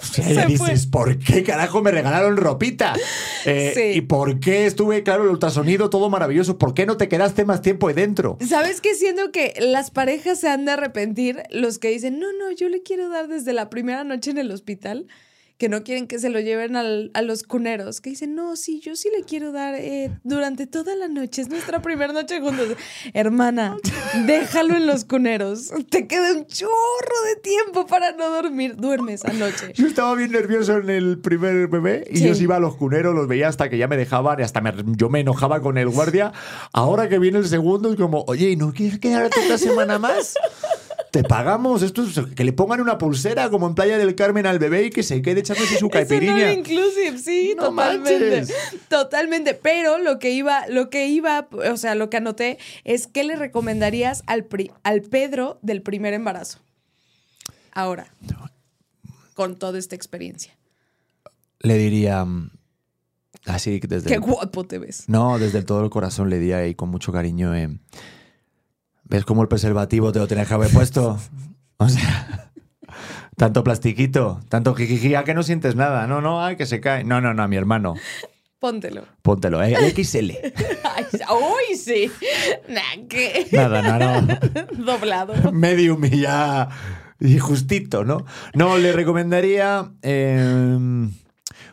[0.12, 0.46] Se fue.
[0.46, 2.94] dices, ¿por qué carajo me regalaron ropita?
[3.44, 3.98] Eh, Sí.
[3.98, 6.58] ¿Y por qué estuve, claro, el ultrasonido todo maravilloso?
[6.58, 8.38] ¿Por qué no te quedaste más tiempo ahí dentro?
[8.46, 8.94] ¿Sabes qué?
[8.94, 12.82] Siento que las parejas se han de arrepentir los que dicen, no, no, yo le
[12.82, 15.06] quiero dar desde la primera noche en el hospital,
[15.60, 18.80] que no quieren que se lo lleven al- a los cuneros, que dicen, no, sí,
[18.80, 22.68] yo sí le quiero dar eh, durante toda la noche, es nuestra primera noche juntos.
[23.12, 23.76] Hermana,
[24.26, 26.70] déjalo en los cuneros, te queda un chorro
[27.28, 29.72] de tiempo para no dormir, duermes anoche.
[29.74, 32.24] Yo estaba bien nervioso en el primer bebé y Sí.
[32.26, 34.62] yo sí iba a los cuneros, los veía hasta que ya me dejaban y hasta
[34.62, 36.32] me- yo me enojaba con el guardia.
[36.72, 40.34] Ahora que viene el segundo es como, oye, ¿y no quieres quedarte otra semana más?
[41.10, 44.58] Te pagamos, esto es que le pongan una pulsera como en Playa del Carmen al
[44.60, 46.52] bebé y que se quede echándose su caipirinha.
[46.52, 48.36] inclusive, sí, No totalmente.
[48.36, 48.54] manches.
[48.88, 49.54] Totalmente.
[49.54, 53.34] Pero lo que iba, lo que iba, o sea, lo que anoté es qué le
[53.34, 56.60] recomendarías al, pri- al Pedro del primer embarazo.
[57.72, 58.12] Ahora,
[59.34, 60.56] con toda esta experiencia.
[61.60, 62.50] Le diría, mm,
[63.46, 64.08] así desde...
[64.08, 65.04] Qué guapo te ves.
[65.08, 67.54] No, desde todo el corazón le di ahí con mucho cariño.
[67.54, 67.68] eh,
[69.10, 71.18] ¿Ves cómo el preservativo te lo tenías que haber puesto?
[71.78, 72.50] O sea,
[73.36, 76.06] tanto plastiquito, tanto jijiji, ¿a que no sientes nada?
[76.06, 77.02] No, no, ay, que se cae.
[77.04, 77.94] No, no, no, mi hermano,
[78.60, 79.04] Póntelo.
[79.22, 79.72] póntelo, ¿eh?
[79.74, 80.30] El XL.
[80.94, 82.10] Ay, uy, sí.
[82.68, 83.46] Nah, ¿qué?
[83.52, 84.38] Nada, nada, no.
[84.84, 85.50] Doblado.
[85.52, 86.68] Medium y ya.
[87.18, 88.24] Y justito, ¿no?
[88.54, 89.90] No, le recomendaría.
[90.02, 91.08] eh,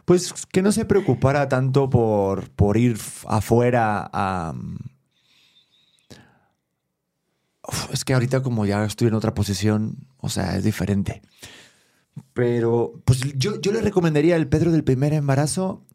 [0.05, 2.97] pues que no se preocupara tanto por, por ir
[3.27, 4.53] afuera a.
[7.91, 11.21] Es que ahorita, como ya estoy en otra posición, o sea, es diferente.
[12.33, 15.85] Pero, pues yo, yo le recomendaría al Pedro del primer embarazo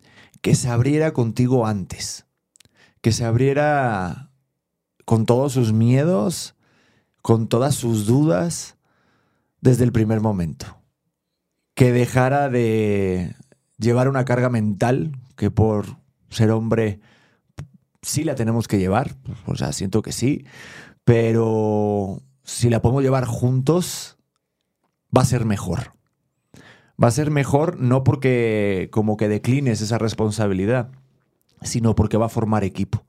[0.40, 2.26] que se abriera contigo antes.
[3.00, 4.30] Que se abriera
[5.04, 6.54] con todos sus miedos,
[7.22, 8.76] con todas sus dudas,
[9.60, 10.78] desde el primer momento.
[11.74, 13.34] Que dejara de
[13.78, 15.96] llevar una carga mental que por
[16.28, 17.00] ser hombre
[18.02, 20.44] sí la tenemos que llevar, o sea, siento que sí,
[21.04, 24.16] pero si la podemos llevar juntos,
[25.16, 25.92] va a ser mejor.
[27.02, 30.90] Va a ser mejor no porque como que declines esa responsabilidad,
[31.62, 33.04] sino porque va a formar equipo.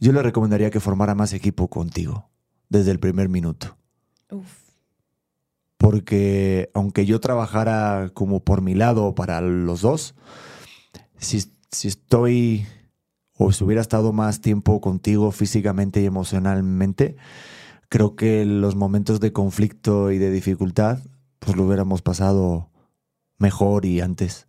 [0.00, 2.28] Yo le recomendaría que formara más equipo contigo
[2.68, 3.76] desde el primer minuto.
[4.30, 4.68] Uf.
[5.76, 10.14] Porque aunque yo trabajara como por mi lado para los dos,
[11.18, 12.66] si, si estoy
[13.38, 17.16] o si hubiera estado más tiempo contigo físicamente y emocionalmente,
[17.88, 20.98] creo que los momentos de conflicto y de dificultad,
[21.38, 22.70] pues lo hubiéramos pasado
[23.38, 24.46] mejor y antes.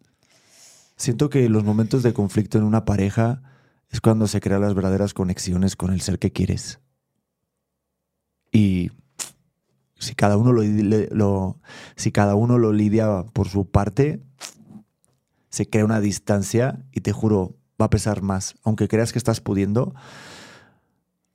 [0.98, 3.42] Siento que los momentos de conflicto en una pareja
[3.90, 6.80] es cuando se crean las verdaderas conexiones con el ser que quieres.
[8.52, 8.92] Y
[10.00, 11.60] si cada uno lo, lo-
[11.96, 14.22] si cada uno lo lidia por su parte,
[15.50, 18.56] se crea una distancia y te juro, va a pesar más.
[18.64, 19.94] Aunque creas que estás pudiendo,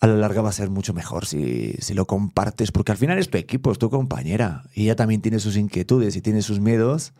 [0.01, 3.19] a la larga va a ser mucho mejor si, si lo compartes, porque al final
[3.19, 6.61] es tu equipo, es tu compañera, y ella también tiene sus inquietudes y tiene sus
[6.61, 7.15] miedos,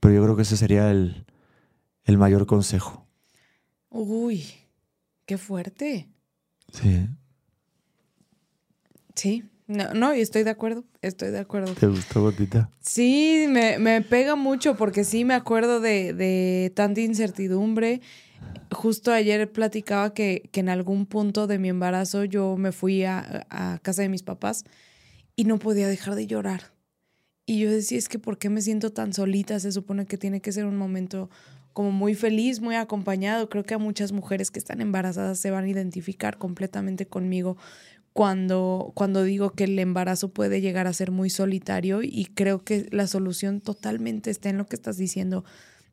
[0.00, 1.26] pero yo creo que ese sería el,
[2.04, 3.06] el mayor consejo.
[3.90, 4.44] Uy,
[5.26, 6.08] qué fuerte.
[6.72, 7.06] Sí.
[9.14, 11.72] Sí, no, no, y estoy de acuerdo, estoy de acuerdo.
[11.74, 12.68] ¿Te gustó, Gotita?
[12.80, 18.00] Sí, me, me pega mucho porque sí me acuerdo de, de tanta incertidumbre.
[18.70, 23.46] Justo ayer platicaba que, que en algún punto de mi embarazo yo me fui a,
[23.50, 24.64] a casa de mis papás
[25.36, 26.72] y no podía dejar de llorar.
[27.46, 29.60] Y yo decía, es que ¿por qué me siento tan solita?
[29.60, 31.30] Se supone que tiene que ser un momento
[31.74, 33.48] como muy feliz, muy acompañado.
[33.50, 37.58] Creo que a muchas mujeres que están embarazadas se van a identificar completamente conmigo
[38.14, 42.86] cuando, cuando digo que el embarazo puede llegar a ser muy solitario y creo que
[42.92, 45.44] la solución totalmente está en lo que estás diciendo,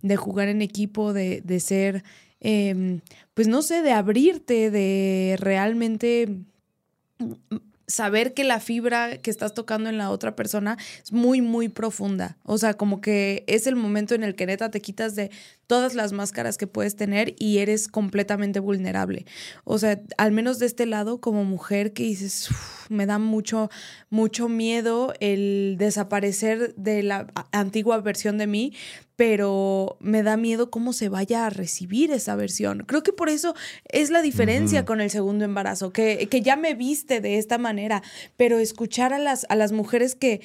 [0.03, 2.03] de jugar en equipo, de, de ser,
[2.41, 2.99] eh,
[3.33, 6.27] pues no sé, de abrirte, de realmente
[7.91, 12.37] saber que la fibra que estás tocando en la otra persona es muy, muy profunda.
[12.43, 15.29] O sea, como que es el momento en el que neta te quitas de
[15.67, 19.25] todas las máscaras que puedes tener y eres completamente vulnerable.
[19.63, 22.49] O sea, al menos de este lado, como mujer que dices,
[22.89, 23.69] me da mucho,
[24.09, 28.73] mucho miedo el desaparecer de la antigua versión de mí,
[29.21, 32.85] pero me da miedo cómo se vaya a recibir esa versión.
[32.87, 33.53] Creo que por eso
[33.87, 34.87] es la diferencia uh -huh.
[34.87, 38.01] con el segundo embarazo, que, que ya me viste de esta manera,
[38.35, 40.41] pero escuchar a las, a las mujeres que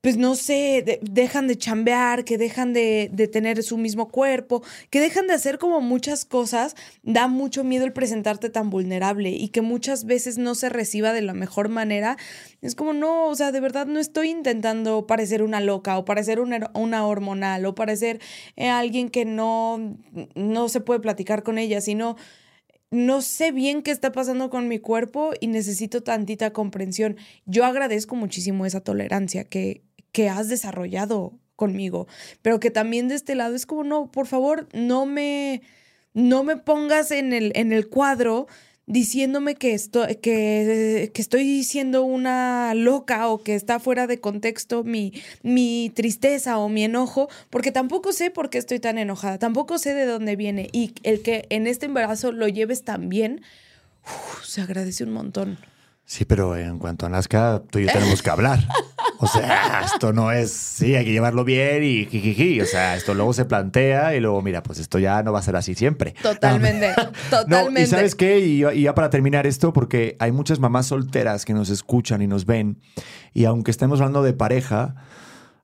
[0.00, 4.62] pues no sé, de, dejan de chambear, que dejan de, de, tener su mismo cuerpo,
[4.90, 9.48] que dejan de hacer como muchas cosas, da mucho miedo el presentarte tan vulnerable y
[9.48, 12.16] que muchas veces no se reciba de la mejor manera.
[12.62, 16.38] Es como, no, o sea, de verdad no estoy intentando parecer una loca o parecer
[16.40, 18.20] una, una hormonal o parecer
[18.56, 19.96] eh, alguien que no,
[20.36, 22.16] no se puede platicar con ella, sino
[22.90, 27.16] no sé bien qué está pasando con mi cuerpo y necesito tantita comprensión.
[27.44, 29.82] Yo agradezco muchísimo esa tolerancia que,
[30.18, 32.08] que has desarrollado conmigo,
[32.42, 35.62] pero que también de este lado es como, no, por favor, no me,
[36.12, 38.48] no me pongas en el, en el cuadro
[38.86, 44.82] diciéndome que, estoy, que, que, estoy siendo una loca o que está fuera de contexto
[44.82, 45.12] mi,
[45.44, 49.94] mi tristeza o mi enojo, porque tampoco sé por qué estoy tan enojada, tampoco sé
[49.94, 53.42] de dónde viene y el que en este embarazo lo lleves tan bien,
[54.42, 55.58] se agradece un montón.
[56.10, 58.66] Sí, pero en cuanto a Nazca, tú y yo tenemos que hablar.
[59.18, 62.62] O sea, esto no es, sí, hay que llevarlo bien y jijiji.
[62.62, 65.42] O sea, esto luego se plantea y luego, mira, pues esto ya no va a
[65.42, 66.14] ser así siempre.
[66.22, 66.94] Totalmente,
[67.28, 67.80] totalmente.
[67.80, 71.44] No, y sabes qué, y, y, ya para terminar esto, porque hay muchas mamás solteras
[71.44, 72.78] que nos escuchan y nos ven,
[73.34, 74.94] y aunque estemos hablando de pareja,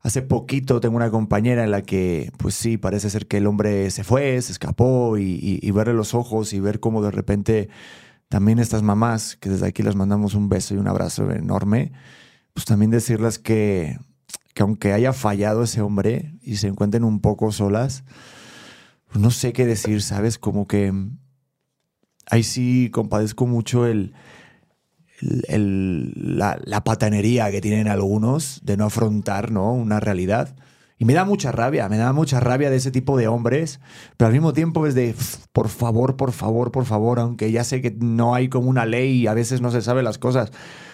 [0.02, 3.90] hace poquito tengo una compañera en la que, pues sí, parece ser que el hombre
[3.90, 7.70] se fue, se escapó, y, y, y verle los ojos y ver cómo de repente
[8.28, 11.92] también estas mamás, que desde aquí les mandamos un beso y un abrazo enorme,
[12.52, 13.98] pues también decirles que,
[14.54, 18.04] que aunque haya fallado ese hombre y se encuentren un poco solas,
[19.08, 20.38] pues no sé qué decir, ¿sabes?
[20.38, 20.92] Como que
[22.26, 24.14] ahí sí compadezco mucho el,
[25.48, 29.72] el, la, la, patanería que tienen algunos de no afrontar ¿no?
[29.72, 30.56] una realidad.
[30.96, 33.80] Y me da mucha rabia, me da mucha rabia de ese tipo de hombres,
[34.16, 35.14] pero al mismo tiempo es de,
[35.52, 39.22] por favor, por favor, por favor, aunque ya sé que no hay como una ley
[39.22, 40.52] y a veces no se sabe las cosas,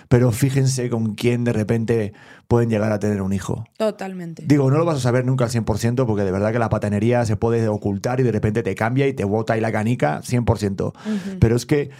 [0.08, 2.14] pero fíjense con quién de repente
[2.48, 3.64] pueden llegar a tener un hijo.
[3.76, 4.44] Totalmente.
[4.46, 7.24] Digo, no lo vas a saber nunca al 100% porque de verdad que la patanería
[7.26, 10.86] se puede ocultar y de repente te cambia y te bota y la canica 100%.
[10.86, 11.38] Uh -huh.
[11.38, 11.90] Pero es que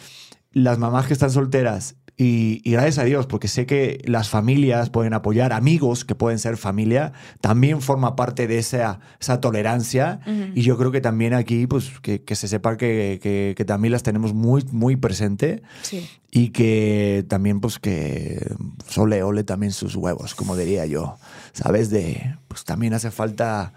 [0.53, 4.91] las mamás que están solteras y, y, gracias a Dios, porque sé que las familias
[4.91, 10.21] pueden apoyar, amigos que pueden ser familia, también forma parte de esa, esa tolerancia.
[10.27, 10.53] Uh -huh.
[10.55, 13.93] Y yo creo que también aquí, pues, que, que se sepa que, que, que, también
[13.93, 15.63] las tenemos muy, muy presente.
[15.81, 16.07] Sí.
[16.31, 18.55] Y que también, pues, que
[18.87, 21.17] sole ole también sus huevos, como diría yo.
[21.55, 21.89] ¿Sabes?
[21.89, 23.73] De, pues también hace falta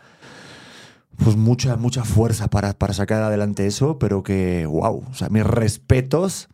[1.17, 5.45] pues mucha, mucha fuerza para, para sacar adelante eso, pero que, wow, o sea, mis
[5.45, 6.49] respetos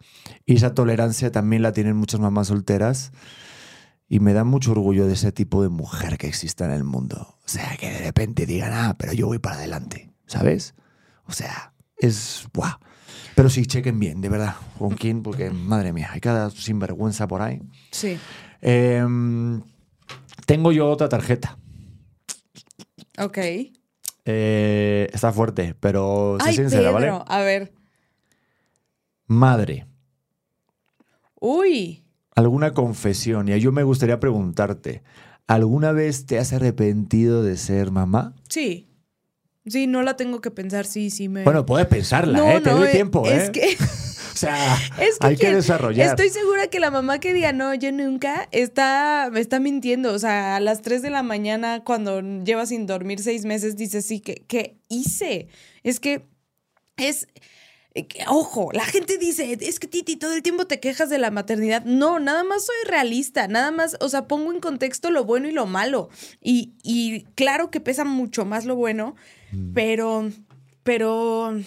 [0.45, 3.11] y esa tolerancia también la tienen muchas mamás solteras
[4.07, 7.37] y me da mucho orgullo de ese tipo de mujer que exista en el mundo.
[7.45, 10.73] O sea, que de repente digan, ah, pero yo voy para adelante, ¿sabes?
[11.25, 12.73] O sea, es, wow.
[13.35, 17.41] Pero sí, chequen bien, de verdad, con quién, porque, madre mía, hay cada sinvergüenza por
[17.41, 17.61] ahí.
[17.91, 18.17] Sí.
[18.61, 19.05] Eh,
[20.45, 21.57] tengo yo otra tarjeta.
[23.17, 23.37] Ok.
[24.31, 27.23] Eh, está fuerte, pero sé Ay, sincera, Pedro, ¿vale?
[27.27, 27.73] a ver.
[29.25, 29.87] Madre,
[31.39, 32.03] Uy.
[32.35, 33.49] alguna confesión.
[33.49, 35.01] Y yo me gustaría preguntarte,
[35.47, 38.35] ¿alguna vez te has arrepentido de ser mamá?
[38.49, 38.87] Sí.
[39.65, 41.43] Sí, no la tengo que pensar, sí, sí me...
[41.43, 42.61] Bueno, puedes pensarla, No, ¿eh?
[42.61, 43.51] Te doy eh, tiempo, es ¿eh?
[43.51, 43.85] que- O
[44.39, 46.07] sea, Es que, hay que desarrollar.
[46.07, 50.13] Estoy segura que la mamá que diga no, yo nunca, está, me está mintiendo.
[50.13, 54.01] O sea, a las 3 de la mañana, cuando lleva sin dormir seis meses, dice
[54.01, 55.47] sí, que ¿qué hice?
[55.83, 56.25] Es que
[56.97, 57.27] es.
[57.95, 61.17] eh, que- Ojo, la gente dice, es que Titi, todo el tiempo te quejas de
[61.17, 61.83] la maternidad.
[61.85, 65.51] No, nada más soy realista, nada más, o sea, pongo en contexto lo bueno y
[65.51, 66.09] lo malo.
[66.41, 69.15] Y, y claro que pesa mucho más lo bueno,
[69.73, 70.29] pero,
[70.83, 71.59] pero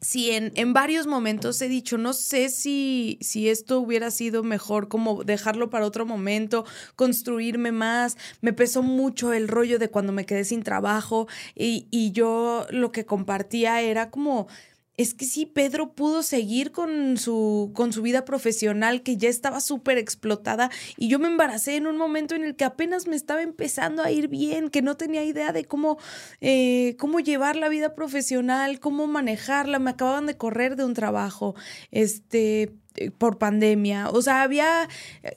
[0.00, 4.88] sí, en, en varios momentos he dicho, no sé si, si esto hubiera sido mejor,
[4.88, 8.16] como dejarlo para otro momento, construirme más.
[8.40, 12.92] Me pesó mucho el rollo de cuando me quedé sin trabajo y, y yo lo
[12.92, 14.48] que compartía era como...
[14.96, 19.60] Es que sí, Pedro pudo seguir con su, con su vida profesional que ya estaba
[19.60, 23.42] súper explotada y yo me embaracé en un momento en el que apenas me estaba
[23.42, 25.98] empezando a ir bien, que no tenía idea de cómo,
[26.40, 29.78] eh, cómo llevar la vida profesional, cómo manejarla.
[29.78, 31.54] Me acababan de correr de un trabajo,
[31.90, 34.08] este eh, por pandemia.
[34.08, 34.88] O sea, había,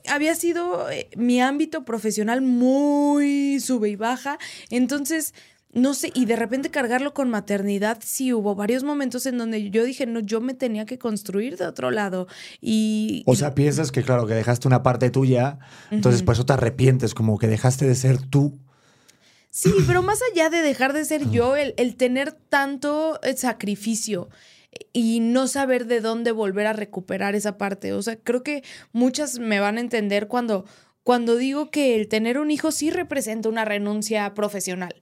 [0.08, 4.38] había sido eh, mi ámbito profesional muy sube y baja.
[4.69, 5.34] Entonces,
[5.71, 9.84] no sé, y de repente cargarlo con maternidad, sí hubo varios momentos en donde yo
[9.84, 12.27] dije, no, yo me tenía que construir de otro lado.
[12.60, 13.23] Y.
[13.27, 15.60] O sea, piensas que, claro, que dejaste una parte tuya,
[15.91, 18.58] entonces por eso te arrepientes, como que dejaste de ser tú.
[19.51, 24.29] Sí, pero más allá de dejar de ser yo, el, el tener tanto eh, sacrificio
[24.93, 27.93] y no saber de dónde volver a recuperar esa parte.
[27.93, 30.65] O sea, creo que muchas me van a entender cuando,
[31.03, 34.95] cuando digo que el tener un hijo sí representa una renuncia profesional.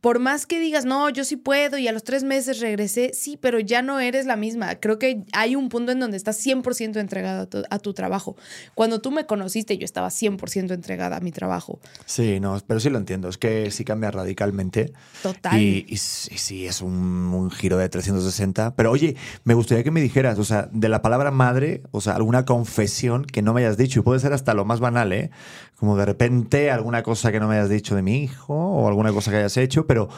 [0.00, 3.36] Por más que digas, no, yo sí puedo y a los tres meses regresé, sí,
[3.40, 4.76] pero ya no eres la misma.
[4.76, 8.36] Creo que hay un punto en donde estás 100% entregada a tu, a tu trabajo.
[8.74, 11.80] Cuando tú me conociste, yo estaba 100% entregada a mi trabajo.
[12.06, 13.28] Sí, no, pero sí lo entiendo.
[13.28, 14.92] Es que sí cambia radicalmente.
[15.22, 15.60] Total.
[15.60, 18.76] Y, y sí, sí, es un, un giro de 360.
[18.76, 22.14] Pero oye, me gustaría que me dijeras, o sea, de la palabra madre, o sea,
[22.14, 24.00] alguna confesión que no me hayas dicho.
[24.00, 25.30] Y puede ser hasta lo más banal, ¿eh?
[25.78, 29.12] Como de repente alguna cosa que no me hayas dicho de mi hijo o alguna
[29.12, 29.86] cosa que hayas hecho.
[29.86, 30.08] Pero,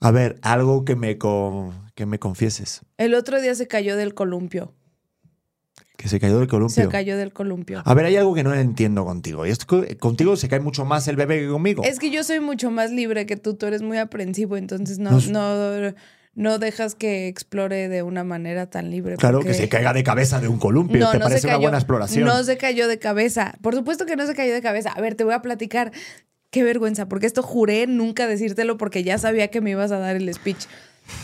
[0.00, 1.16] a ver, algo que me,
[1.94, 2.82] que me confieses.
[2.98, 4.74] El otro día se cayó del columpio.
[5.96, 6.74] Que se cayó del columpio.
[6.84, 7.80] Se cayó del columpio.
[7.84, 9.46] A ver, hay algo que no entiendo contigo.
[9.46, 11.84] Y esto co- contigo se cae mucho más el bebé que conmigo.
[11.84, 15.12] Es que yo soy mucho más libre que tú, tú eres muy aprensivo, entonces no,
[15.12, 15.94] No no,
[16.34, 19.16] no dejas que explore de una manera tan libre.
[19.16, 20.98] Claro, porque- que se caiga de cabeza de un columpio.
[20.98, 21.62] No, ¿Te no parece se una cayó.
[21.62, 22.24] buena exploración?
[22.26, 23.54] No se cayó de cabeza.
[23.62, 24.90] Por supuesto que no se cayó de cabeza.
[24.92, 25.92] A ver, te voy a platicar.
[26.50, 30.16] Qué vergüenza, porque esto juré nunca decírtelo porque ya sabía que me ibas a dar
[30.16, 30.64] el speech.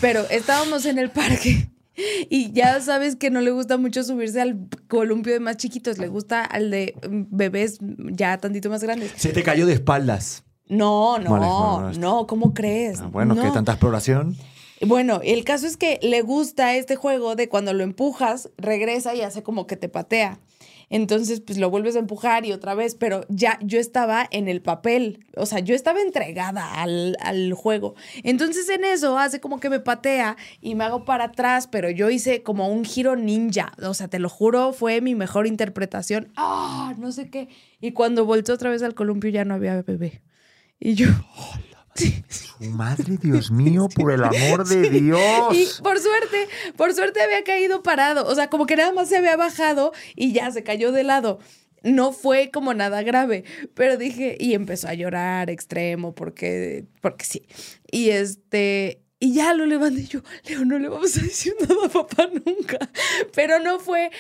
[0.01, 1.69] Pero estábamos en el parque
[2.31, 6.09] y ya sabes que no le gusta mucho subirse al columpio de más chiquitos, le
[6.09, 9.13] gusta al de mm, bebés ya tantito más grandes.
[9.17, 10.45] Se te cayó de espaldas.
[10.67, 13.01] No, no, esto- no, ¿cómo crees?
[13.01, 13.43] Ah, bueno, no.
[13.43, 14.37] que tanta exploración.
[14.81, 19.23] Bueno, el caso es que le gusta este juego de cuando lo empujas, regresa y
[19.23, 20.39] hace como que te patea.
[20.91, 24.63] Entonces, pues lo vuelves a empujar y otra vez, pero ya yo estaba en el
[24.63, 27.95] papel, o sea, yo estaba entregada al, al juego.
[28.23, 32.09] Entonces en eso hace como que me patea y me hago para atrás, pero yo
[32.09, 36.33] hice como un giro ninja, o sea, te lo juro, fue mi mejor interpretación.
[36.37, 37.49] Ah, no sé qué.
[37.81, 40.23] Y cuando volteé otra vez al columpio ya no había bebé.
[40.81, 41.09] Y yo...
[42.61, 45.55] Madre Dios mío, por el amor de Dios.
[45.55, 48.27] Y por suerte, por suerte había caído parado.
[48.27, 51.39] O sea, como que nada más se había bajado y ya se cayó de lado.
[51.83, 57.47] No fue como nada grave, pero dije, y empezó a llorar extremo porque, porque sí.
[57.91, 61.89] Y este, y ya lo levanté yo, Leo, no le vamos a decir nada a
[61.89, 62.79] papá nunca.
[63.35, 64.11] Pero no fue.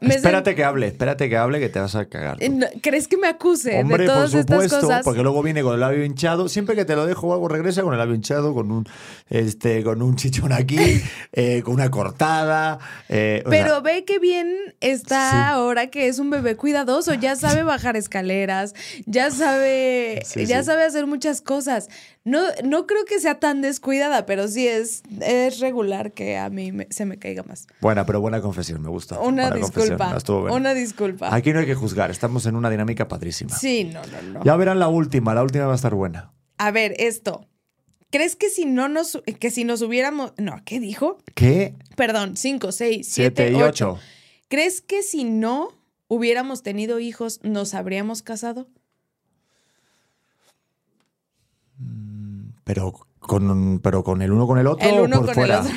[0.00, 2.36] Me espérate que hable, espérate que hable que te vas a cagar.
[2.50, 5.04] no, ¿Crees que me acuse Hombre, de por estas supuesto, cosas?
[5.04, 6.48] porque luego viene con el labio hinchado.
[6.48, 8.86] Siempre que te lo dejo o algo regresa con el labio hinchado, con un,
[9.30, 10.76] este, con un chichón aquí,
[11.32, 12.78] eh, con una cortada.
[13.08, 15.36] eh, Pero sea, ve que bien está Sí.
[15.40, 18.74] ahora que es un bebé cuidadoso, ya sabe bajar escaleras,
[19.06, 20.66] ya sabe, Sí, ya sí.
[20.66, 21.88] sabe hacer muchas cosas.
[22.26, 26.72] No, no creo que sea tan descuidada, pero sí es, es regular que a mí
[26.72, 27.66] me- se me caiga más.
[27.82, 29.18] buena, pero buena confesión, me gusta.
[29.20, 30.16] Una confesión, disculpa.
[30.16, 30.56] estuvo buena.
[30.56, 31.34] Una disculpa.
[31.34, 33.56] Aquí no hay que juzgar, estamos en una dinámica padrísima.
[33.56, 34.44] Sí, no, no, no.
[34.44, 36.32] Ya verán la última, la última va a estar buena.
[36.58, 37.46] A ver, esto.
[38.10, 41.18] ¿Crees que si no nos, que si nos hubiéramos, no, ¿qué dijo?
[41.34, 41.74] ¿Qué?
[41.96, 43.92] Perdón, cinco, seis, Siete siete, y ocho.
[43.94, 44.00] ocho.
[44.48, 45.70] ¿Crees que si no
[46.06, 48.68] hubiéramos tenido hijos, nos habríamos casado?
[52.64, 55.60] Pero con, pero con el uno con el otro El o por con fuera.
[55.60, 55.76] el otro.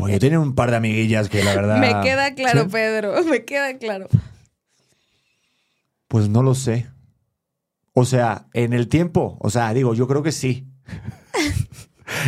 [0.00, 1.78] Pues yo tenía un par de amiguillas que la verdad.
[1.80, 2.68] Me queda claro, ¿Sí?
[2.70, 4.08] Pedro, me queda claro.
[6.08, 6.88] Pues no lo sé.
[7.92, 10.66] O sea, en el tiempo, o sea, digo, yo creo que sí.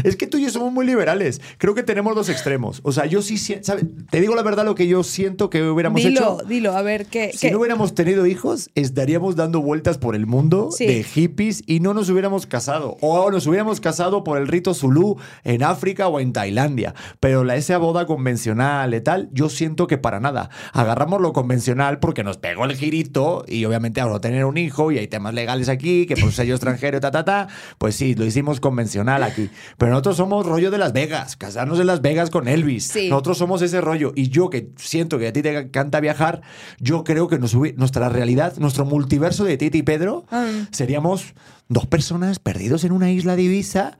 [0.04, 1.40] Es que tú y yo somos muy liberales.
[1.58, 2.80] Creo que tenemos dos extremos.
[2.84, 3.84] O sea, yo sí, si- ¿sabes?
[4.10, 6.48] Te digo la verdad lo que yo siento que hubiéramos Dilo, hecho.
[6.48, 7.30] dilo, a ver, ¿qué?
[7.32, 7.50] Si qué?
[7.52, 10.86] no hubiéramos tenido hijos, estaríamos dando vueltas por el mundo Sí.
[10.86, 12.96] de hippies y no nos hubiéramos casado.
[13.00, 16.94] O nos hubiéramos casado por el rito Zulu en África o en Tailandia.
[17.20, 20.50] Pero la, esa boda convencional y tal, yo siento que para nada.
[20.72, 24.98] Agarramos lo convencional porque nos pegó el girito y obviamente ahora tener un hijo y
[24.98, 27.48] hay temas legales aquí, que por sello extranjero, ta, ta, ta.
[27.78, 29.50] Pues sí, lo hicimos convencional aquí.
[29.82, 32.86] Pero nosotros somos rollo de Las Vegas, casarnos en Las Vegas con Elvis.
[32.86, 33.08] Sí.
[33.08, 34.12] Nosotros somos ese rollo.
[34.14, 36.40] Y yo que siento que a ti te encanta viajar,
[36.78, 40.46] yo creo que nos nuestra realidad, nuestro multiverso de Titi y Pedro, Ah.
[40.70, 41.34] seríamos
[41.68, 43.98] dos personas perdidos en una isla divisa.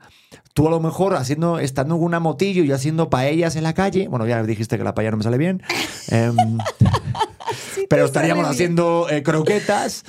[0.53, 4.07] Tú a lo mejor haciendo, estando en una motillo y haciendo paellas en la calle.
[4.07, 5.63] Bueno, ya dijiste que la paella no me sale bien.
[6.07, 6.33] Em,
[7.75, 10.05] Sí pero estaríamos haciendo eh, croquetas.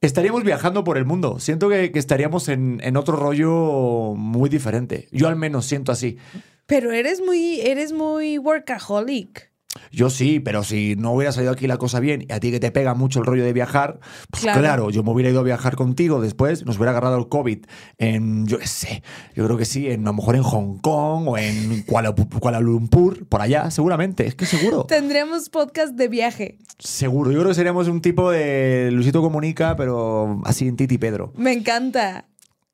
[0.00, 1.40] Estaríamos viajando por el mundo.
[1.40, 5.08] Siento que, estaríamos en, en otro rollo muy diferente.
[5.10, 6.18] Yo al menos siento así.
[6.66, 9.50] Pero eres muy, eres muy workaholic.
[9.92, 12.60] Yo sí, pero si no hubiera salido aquí la cosa bien y a ti que
[12.60, 14.00] te pega mucho el rollo de viajar,
[14.30, 14.60] pues Claro.
[14.60, 17.58] claro, yo me hubiera ido a viajar contigo después, nos hubiera agarrado el COVID
[17.98, 19.02] en, yo qué sé,
[19.34, 22.60] yo creo que sí, en, a lo mejor en Hong Kong o en Kuala, Kuala
[22.60, 24.84] Lumpur, por allá, seguramente, es que seguro.
[24.84, 26.58] Tendríamos podcast de viaje.
[26.78, 30.98] Seguro, yo creo que seríamos un tipo de Luisito Comunica, pero así en Titi y
[30.98, 31.32] Pedro.
[31.36, 32.26] Me encanta.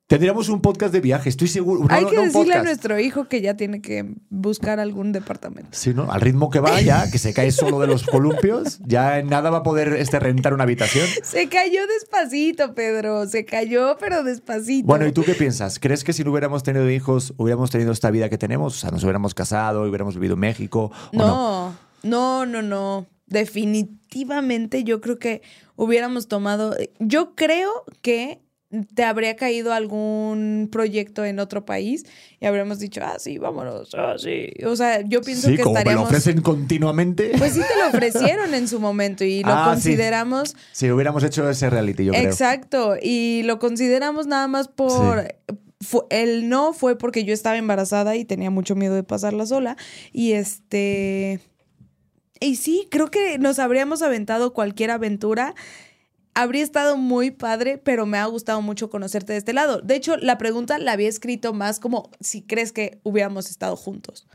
[0.07, 1.79] Tendríamos un podcast de viaje, estoy seguro.
[1.79, 5.69] No, Hay que no decirle a nuestro hijo que ya tiene que buscar algún departamento.
[5.71, 6.11] Sí, ¿no?
[6.11, 9.49] Al ritmo que va ya, que se cae solo de los columpios, ya en nada
[9.49, 11.07] va a poder este, rentar una habitación.
[11.23, 13.25] Se cayó despacito, Pedro.
[13.25, 14.85] Se cayó, pero despacito.
[14.85, 15.79] Bueno, ¿y tú qué piensas?
[15.79, 18.75] ¿Crees que si no hubiéramos tenido hijos, hubiéramos tenido esta vida que tenemos?
[18.75, 20.91] O sea, nos hubiéramos casado, hubiéramos vivido en México.
[21.13, 21.75] ¿o no?
[22.03, 23.07] No, no, no, no.
[23.25, 25.41] Definitivamente yo creo que
[25.75, 26.75] hubiéramos tomado.
[26.99, 28.44] Yo creo que
[28.83, 32.05] te habría caído algún proyecto en otro país
[32.39, 34.49] y habríamos dicho, ah, sí, vámonos, ah, sí.
[34.65, 36.07] O sea, yo pienso Sí, que como me lo estaríamos.
[36.09, 37.31] ofrecen continuamente.
[37.37, 39.89] Pues sí te lo ofrecieron en su momento y lo Ah, sí.
[39.89, 40.55] consideramos.
[40.71, 42.23] Si hubiéramos hecho ese reality, yo creo.
[42.23, 42.95] Exacto.
[43.01, 45.33] Y lo consideramos nada más por.
[45.81, 49.77] fu- el no fue porque yo estaba embarazada y tenía mucho miedo de pasarla sola.
[50.11, 51.39] Y este.
[52.41, 55.55] Y sí, creo que nos habríamos aventado cualquier aventura.
[56.37, 59.79] Habría estado muy padre, pero me ha gustado mucho conocerte de este lado.
[59.81, 64.27] De hecho, la pregunta la había escrito más como si crees que hubiéramos estado juntos.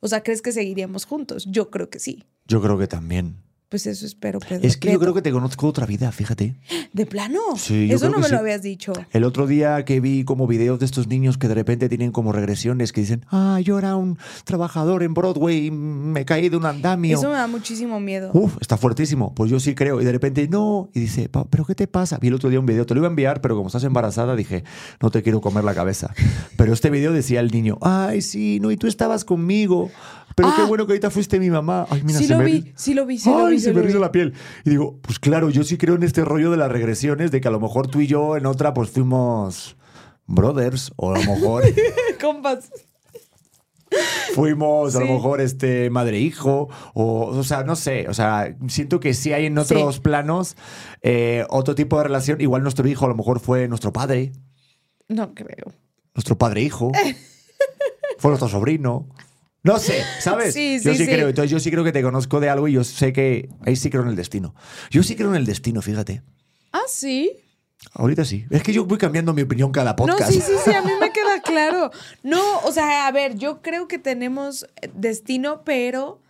[0.00, 1.44] O sea, ¿crees que seguiríamos juntos?
[1.44, 2.24] Yo creo que sí.
[2.46, 3.36] Yo creo que también.
[3.72, 4.60] Pues eso espero, Pedro.
[4.68, 6.56] Es que yo creo que te conozco otra vida, fíjate.
[6.92, 7.38] ¿De plano?
[7.56, 8.32] Sí, yo Eso creo no que me sí.
[8.34, 8.92] lo habías dicho.
[9.12, 12.32] El otro día que vi como videos de estos niños que de repente tienen como
[12.32, 16.66] regresiones que dicen, ah, yo era un trabajador en Broadway y me caí de un
[16.66, 17.16] andamio.
[17.16, 18.30] Eso me da muchísimo miedo.
[18.34, 19.32] Uf, está fuertísimo.
[19.34, 20.02] Pues yo sí creo.
[20.02, 20.90] Y de repente, no.
[20.92, 22.18] Y dice, "Pa, ¿pero qué te pasa?
[22.20, 24.36] Vi el otro día un video, te lo iba a enviar, pero como estás embarazada,
[24.36, 24.64] dije,
[25.00, 26.12] no te quiero comer la cabeza.
[26.58, 29.90] Pero este video decía el niño, ay, sí, no, y tú estabas conmigo.
[30.36, 30.66] Pero qué Ah.
[30.66, 31.86] bueno que ahorita fuiste mi mamá.
[31.90, 33.60] Ay, mira, sí se lo me vi, sí lo vi, sí lo Ay, vi.
[33.60, 33.92] se me lo vi.
[33.94, 34.34] la piel.
[34.64, 37.48] Y digo, pues claro, yo sí creo en este rollo de las regresiones, de que
[37.48, 39.76] a lo mejor tú y yo en otra, pues fuimos
[40.26, 41.64] brothers, o a lo mejor
[42.20, 42.70] Compas.
[44.34, 49.00] fuimos a lo mejor este madre hijo o o sea no sé o sea siento
[49.00, 50.00] que sí hay en otros Sí.
[50.00, 50.56] planos
[51.02, 54.32] eh, otro tipo de relación igual nuestro hijo a lo mejor fue nuestro padre
[55.08, 55.74] No creo.
[56.14, 56.90] nuestro padre hijo
[58.18, 59.08] fue nuestro sobrino
[59.62, 61.10] no sé sabes Sí, yo sí, sí, sí.
[61.10, 63.76] creo entonces yo sí creo que te conozco de algo y yo sé que ahí
[63.76, 64.54] sí creo en el destino
[64.90, 66.22] yo sí creo en el destino fíjate
[66.72, 67.30] Ah, sí.
[67.94, 70.72] ahorita sí es que yo voy cambiando mi opinión cada podcast No, sí, sí, sí,
[70.72, 71.90] a mí me queda claro.
[72.22, 76.22] No, o sea, a ver, yo creo que tenemos destino, pero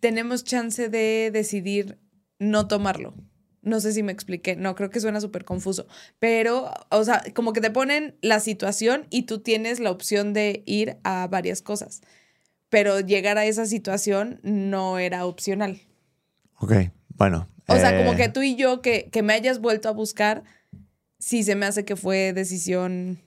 [0.00, 1.98] tenemos chance de decidir
[2.38, 3.14] no tomarlo.
[3.62, 5.86] No sé si me expliqué, no, creo que suena súper confuso,
[6.18, 10.62] pero, o sea, como que te ponen la situación y tú tienes la opción de
[10.64, 12.00] ir a varias cosas,
[12.70, 15.80] pero llegar a esa situación no era opcional.
[16.56, 16.72] ok
[17.16, 19.92] bueno O sea, como eh, que tú y yo, que, que me hayas vuelto a
[19.92, 20.44] buscar,
[21.18, 23.18] sí se me hace que fue decisión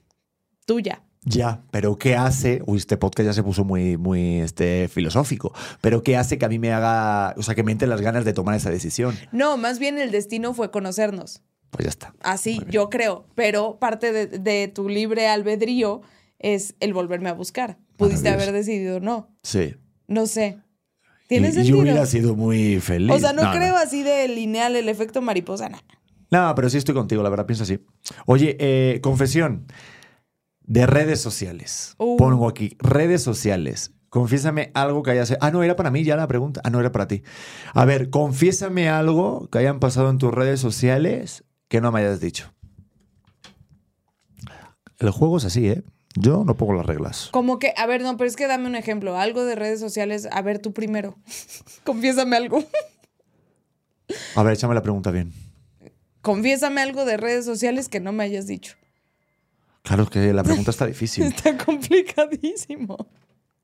[0.66, 1.04] tuya.
[1.24, 2.64] Ya, pero ¿qué hace?
[2.66, 5.54] Uy, este podcast ya se puso muy, muy este, filosófico.
[5.80, 8.26] Pero ¿qué hace que a mí me haga, o sea, que me entre las ganas
[8.26, 9.16] de tomar esa decisión?
[9.32, 11.44] No, más bien el destino fue conocernos.
[11.70, 12.14] Pues ya está.
[12.22, 13.28] Así, yo creo.
[13.36, 16.02] Pero parte de, de tu libre albedrío
[16.39, 17.78] es el volverme a buscar.
[18.08, 19.30] Pudiste haber decidido no.
[19.43, 19.76] Sí.
[20.08, 20.60] No sé.
[21.28, 21.78] ¿Tiene y, sentido?
[21.78, 23.12] yo hubiera sido muy feliz.
[23.12, 25.70] o sea, no, creo así de lineal el efecto mariposa.
[25.70, 25.78] no.
[26.32, 27.80] No, pero sí estoy contigo, la verdad, pienso así.
[28.26, 29.68] Oye, eh, confesión
[30.62, 31.95] de redes sociales.
[31.97, 32.16] Uh.
[32.16, 33.91] Pongo aquí, redes sociales.
[34.08, 35.38] Confiésame algo que hayas...
[35.41, 36.62] Ah, no, era para mí ya la pregunta.
[36.64, 37.24] Ah, no, era para ti.
[37.74, 42.20] A ver, confiésame algo que hayan pasado en tus redes sociales que no me hayas
[42.22, 42.54] dicho.
[44.99, 45.84] El juego es así, ¿eh?
[46.16, 47.30] Yo no pongo las reglas.
[47.32, 49.18] Como que, a ver, no, pero es que dame un ejemplo.
[49.18, 50.28] Algo de redes sociales.
[50.32, 51.18] A ver, tú primero.
[51.84, 52.64] Confiésame algo.
[54.36, 55.34] A ver, échame la pregunta bien.
[56.22, 58.76] Confiésame algo de redes sociales que no me hayas dicho.
[59.84, 61.24] Claro que la pregunta está difícil.
[61.24, 63.07] Está complicadísimo.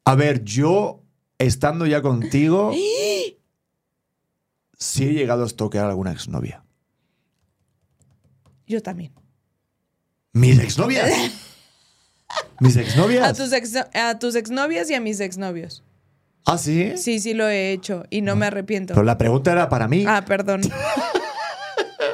[0.05, 1.03] A ver, yo,
[1.37, 2.71] estando ya contigo,
[4.77, 6.63] sí he llegado a estoquear a alguna exnovia.
[8.65, 9.13] Yo también.
[10.31, 11.11] ¿Mis exnovias?
[12.59, 13.37] ¿Mis A exnovias?
[13.37, 15.83] tus, ex- a tus exnovias y a mis exnovios.
[16.45, 16.93] ¿Ah, sí?
[16.97, 18.93] Sí, sí lo he hecho y no me arrepiento.
[18.93, 20.05] Pero la pregunta era para mí.
[20.07, 20.61] Ah, perdón.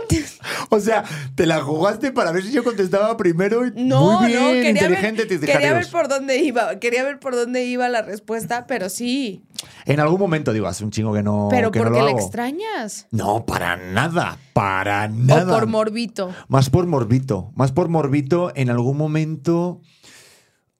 [0.69, 1.03] O sea,
[1.35, 3.67] te la jugaste para ver si yo contestaba primero.
[3.67, 7.19] y- No, Muy bien, no, quería inteligente, ver, quería ver por dónde iba, quería ver
[7.19, 9.43] por dónde iba la respuesta, pero sí.
[9.85, 13.05] En algún momento digo, hace un chingo que no, pero que porque la extrañas.
[13.11, 15.51] No, para nada, para nada.
[15.55, 16.33] O por morbito.
[16.47, 19.79] Más por morbito, más por morbito en algún momento.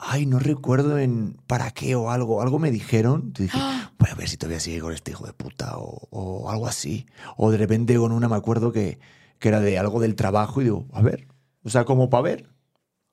[0.06, 2.42] Ay, no recuerdo en para qué o algo.
[2.42, 3.32] Algo me dijeron.
[3.38, 3.58] y dije,
[3.98, 7.06] voy a ver si todavía sigue con este hijo de puta o, o algo así.
[7.38, 9.00] O de repente con una me acuerdo que,
[9.40, 11.28] que era de algo del trabajo y digo, a ver.
[11.64, 12.50] O sea, como para ver.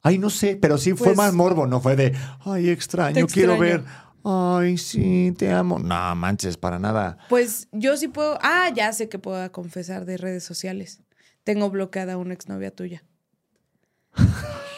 [0.02, 3.32] Ay, no sé, pero sí fue Pues- más morbo, no fue de, ay, extraño, Te
[3.32, 3.84] quiero extraño.
[3.84, 4.10] ver.
[4.24, 5.78] Ay, sí, te amo.
[5.78, 7.18] No, manches, para nada.
[7.28, 8.38] Pues yo sí puedo.
[8.42, 11.00] Ah, ya sé que puedo confesar de redes sociales.
[11.44, 13.04] Tengo bloqueada a una exnovia tuya.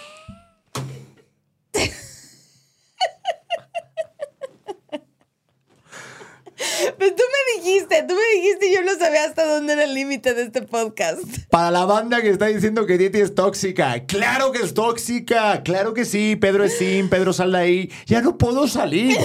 [7.02, 7.22] Pues tú
[7.56, 10.44] me dijiste, tú me dijiste y yo no sabía hasta dónde era el límite de
[10.44, 11.18] este podcast.
[11.50, 14.06] Para la banda que está diciendo que Dieti es tóxica.
[14.06, 15.62] Claro que es tóxica.
[15.64, 16.36] Claro que sí.
[16.36, 17.90] Pedro es sin, Pedro sal de ahí.
[18.06, 19.16] Ya no puedo salir.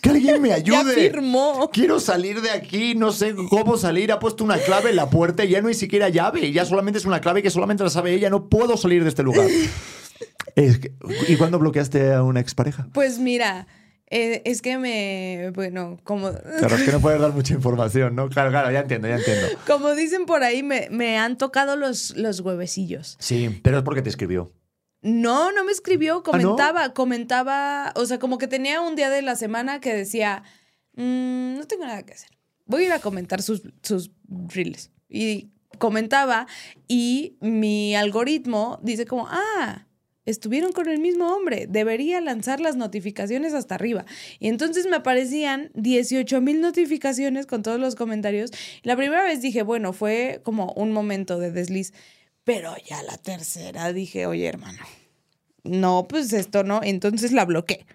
[0.00, 0.94] Que alguien me ayude.
[1.04, 1.68] Ya firmó.
[1.70, 2.94] Quiero salir de aquí.
[2.94, 4.10] No sé cómo salir.
[4.10, 6.50] Ha puesto una clave en la puerta y ya no hay siquiera llave.
[6.52, 8.30] Ya solamente es una clave que solamente la sabe ella.
[8.30, 9.48] No puedo salir de este lugar.
[10.56, 10.92] Es que-
[11.28, 12.88] ¿Y cuándo bloqueaste a una expareja?
[12.92, 13.68] Pues mira,
[14.10, 15.50] eh, es que me.
[15.54, 16.30] Bueno, como.
[16.32, 18.28] Claro, es que no puedes dar mucha información, ¿no?
[18.28, 19.46] Claro, claro, ya entiendo, ya entiendo.
[19.66, 23.16] Como dicen por ahí, me, me han tocado los, los huevecillos.
[23.18, 24.52] Sí, pero es porque te escribió.
[25.02, 26.22] No, no me escribió, ¿Ah, no?
[26.32, 30.42] comentaba, comentaba, o sea, como que tenía un día de la semana que decía,
[30.94, 32.30] "Mm, no tengo nada que hacer,
[32.66, 34.10] voy a ir a comentar sus, sus
[34.48, 34.90] reels.
[35.08, 36.46] Y comentaba
[36.88, 39.86] y mi algoritmo dice como, ah,
[40.30, 44.04] estuvieron con el mismo hombre, debería lanzar las notificaciones hasta arriba.
[44.38, 48.50] Y entonces me aparecían 18 mil notificaciones con todos los comentarios.
[48.82, 51.92] La primera vez dije, bueno, fue como un momento de desliz.
[52.44, 54.78] Pero ya la tercera dije, oye, hermano,
[55.64, 56.80] no, pues esto no.
[56.82, 57.86] Entonces la bloqueé.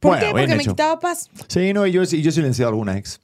[0.00, 0.32] ¿Por Bueno, qué?
[0.32, 1.30] Porque me quitaba paz.
[1.48, 3.20] Sí, no, y yo, y yo he silenciado a alguna ex.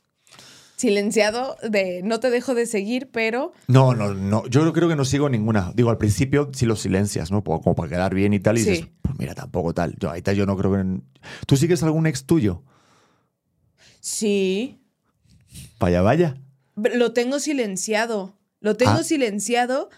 [0.80, 4.46] Silenciado de no te dejo de seguir, pero No, no, no.
[4.46, 5.72] Yo creo que no sigo ninguna.
[5.74, 7.44] Digo, al principio sí los silencias, ¿no?
[7.44, 8.56] Como para quedar bien y tal.
[8.56, 8.70] Y Sí.
[8.70, 9.94] dices, pues mira, tampoco tal.
[9.98, 11.00] Yo, ahorita yo no creo que.
[11.46, 12.62] ¿Tú sigues algún ex tuyo?
[14.00, 14.80] sí,
[15.78, 16.36] Vaya, vaya.
[16.76, 18.38] lo tengo silenciado.
[18.60, 19.02] Lo tengo Ah.
[19.04, 19.90] silenciado,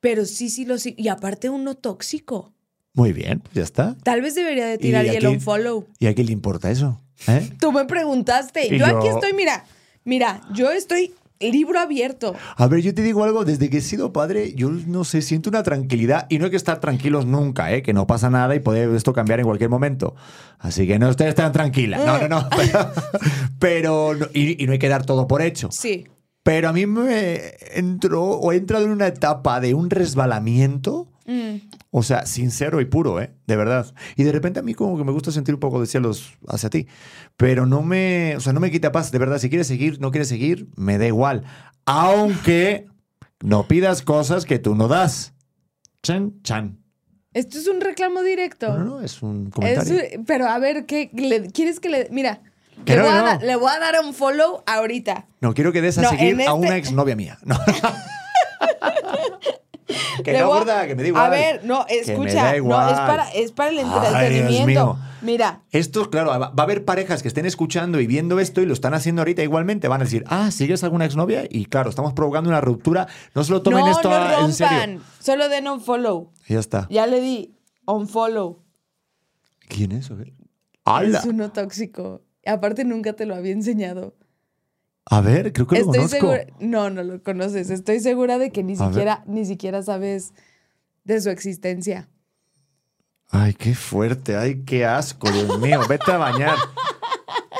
[0.00, 0.96] pero sí, sí lo sigo.
[0.98, 2.54] Y aparte uno tóxico.
[2.94, 3.96] Muy bien, pues ya está.
[4.04, 5.86] Tal vez debería de tirar ¿Y el quién- unfollow.
[5.98, 7.00] ¿Y a qué le importa eso?
[7.26, 7.50] ¿Eh?
[7.60, 8.74] Tú me preguntaste.
[8.74, 9.64] Y Yo aquí yo- estoy, mira,
[10.04, 12.34] mira, yo estoy libro abierto.
[12.56, 15.50] A ver, yo te digo algo, desde que he sido padre, yo no sé, siento
[15.50, 17.82] una tranquilidad y no hay que estar tranquilos nunca, ¿eh?
[17.82, 20.14] que no pasa nada y puede esto cambiar en cualquier momento.
[20.58, 21.98] Así que no estés tan tranquila.
[21.98, 22.48] No, no, no.
[22.56, 22.90] Pero,
[23.58, 25.68] pero no- y, y no hay que dar todo por hecho.
[25.70, 26.06] Sí.
[26.42, 27.40] Pero a mí me
[27.74, 31.56] entró o he entrado en una etapa de un resbalamiento, Mm.
[31.96, 33.32] O sea, sincero y puro, ¿eh?
[33.46, 33.94] De verdad.
[34.16, 36.68] Y de repente a mí como que me gusta sentir un poco de cielos hacia
[36.68, 36.88] ti.
[37.36, 39.38] Pero no me, o sea, no me quita paz, de verdad.
[39.38, 41.44] Si quieres seguir, no quieres seguir, me da igual.
[41.86, 42.86] Aunque
[43.44, 45.34] no pidas cosas que tú no das.
[46.02, 46.78] Chan, chan.
[47.32, 48.76] Esto es un reclamo directo.
[48.76, 50.24] No, no, es un Es- comentario.
[50.26, 52.08] pero a ver, ¿qué le- ¿quieres que le.?
[52.10, 52.40] Mira,
[52.86, 53.24] le, no, voy a no.
[53.24, 55.28] da- le voy a dar un follow ahorita.
[55.40, 57.38] No quiero que des a No, seguir a este- una exnovia mía.
[57.44, 57.56] No.
[60.24, 61.24] que Le no, voy a- gorda, que me da igual.
[61.26, 62.34] A ver, no, Que me escucha.
[62.44, 62.92] da No, igual.
[62.92, 64.66] es para, es para el Ay, Dios entretenimiento.
[64.66, 64.98] mío.
[65.22, 68.66] Mira, Esto, claro, va va a haber parejas que estén escuchando y viendo esto y
[68.66, 69.88] lo están haciendo ahorita igualmente.
[69.88, 71.44] Van a decir, ah, ¿sigues alguna exnovia?
[71.48, 73.08] Y claro, estamos provocando una ruptura.
[73.34, 74.76] No se lo tomen no, esto no a- en serio.
[74.78, 75.02] rompan.
[75.20, 76.30] Solo den un follow.
[76.46, 76.86] Y ya está.
[76.90, 77.54] Ya le di
[77.86, 78.62] un follow.
[79.68, 80.10] ¿Quién es?
[80.10, 80.32] A ver.
[80.84, 81.20] ¡Hala!
[81.20, 82.20] Es uno tóxico.
[82.46, 84.14] Aparte, nunca te lo había enseñado.
[85.06, 86.16] A ver, creo que lo Estoy conozco.
[86.16, 86.46] segura.
[86.60, 87.70] No, no lo conoces.
[87.70, 88.88] Estoy segura de que ni A ver.
[88.88, 90.32] siquiera, ni siquiera sabes
[91.04, 92.08] de su existencia.
[93.30, 94.36] Ay, qué fuerte.
[94.36, 95.80] Ay, qué asco, Dios mío.
[95.88, 96.56] Vete a bañar.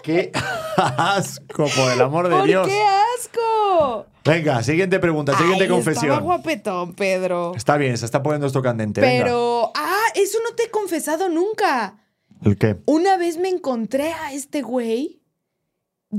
[0.02, 0.30] ¡Qué
[0.76, 2.68] asco, por el amor de ¿Por Dios!
[2.68, 2.82] qué
[3.18, 4.06] asco?
[4.24, 6.04] Venga, siguiente pregunta, siguiente Ay, confesión.
[6.12, 7.54] Estaba guapetón, Pedro.
[7.56, 9.00] Está bien, se está poniendo esto candente.
[9.00, 9.24] venga.
[9.24, 11.98] Pero, ah, eso no te he confesado nunca.
[12.42, 12.76] ¿El qué?
[12.86, 15.20] Una vez me encontré a este güey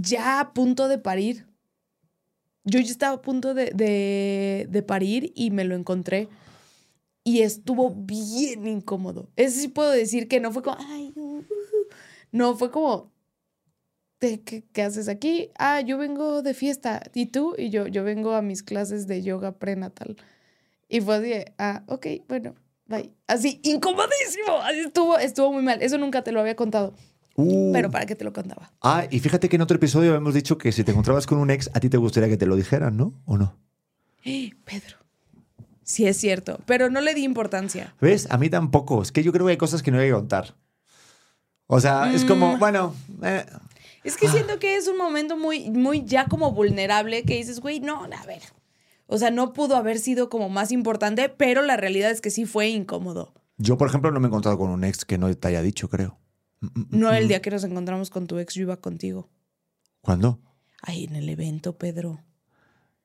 [0.01, 1.47] ya a punto de parir.
[2.63, 6.29] Yo ya estaba a punto de, de- de parir y me lo encontré.
[7.23, 9.29] Y estuvo bien incómodo.
[9.35, 11.45] Eso sí puedo decir que no fue como, ay, uh, uh".
[12.31, 13.11] no, fue como,
[14.19, 15.49] "¿De ¿qué, qué haces aquí?
[15.59, 17.01] Ah, yo vengo de fiesta.
[17.13, 17.53] ¿Y tú?
[17.57, 20.15] Y yo, yo vengo a mis clases de yoga prenatal.
[20.89, 22.55] Y fue así, ah, ok, bueno,
[22.87, 23.11] bye.
[23.27, 24.57] Así, incomodísimo.
[24.63, 25.81] Así estuvo, estuvo muy mal.
[25.81, 26.95] Eso nunca te lo había contado.
[27.35, 27.71] Uh.
[27.73, 28.71] Pero para qué te lo contaba.
[28.81, 31.49] Ah, y fíjate que en otro episodio habíamos dicho que si te encontrabas con un
[31.51, 33.13] ex, a ti te gustaría que te lo dijeran, ¿no?
[33.25, 33.57] ¿O no?
[34.23, 34.97] Pedro.
[35.83, 36.59] Sí, es cierto.
[36.65, 37.93] Pero no le di importancia.
[38.01, 38.27] ¿Ves?
[38.31, 39.01] A mí tampoco.
[39.01, 40.55] Es que yo creo que hay cosas que no hay que contar.
[41.67, 42.27] O sea, es Mm.
[42.27, 43.45] como, bueno, eh,
[44.03, 47.79] Es que siento que es un momento muy, muy ya como vulnerable que dices, güey,
[47.79, 48.41] no, a ver.
[49.07, 52.45] O sea, no pudo haber sido como más importante, pero la realidad es que sí
[52.45, 53.33] fue incómodo.
[53.57, 55.89] yo, por ejemplo, no me he encontrado con un ex que no te haya dicho,
[55.89, 56.17] creo.
[56.89, 59.29] No el día que nos encontramos con tu ex, yo iba contigo.
[60.01, 60.39] ¿Cuándo?
[60.81, 62.19] Ay, en el evento, Pedro.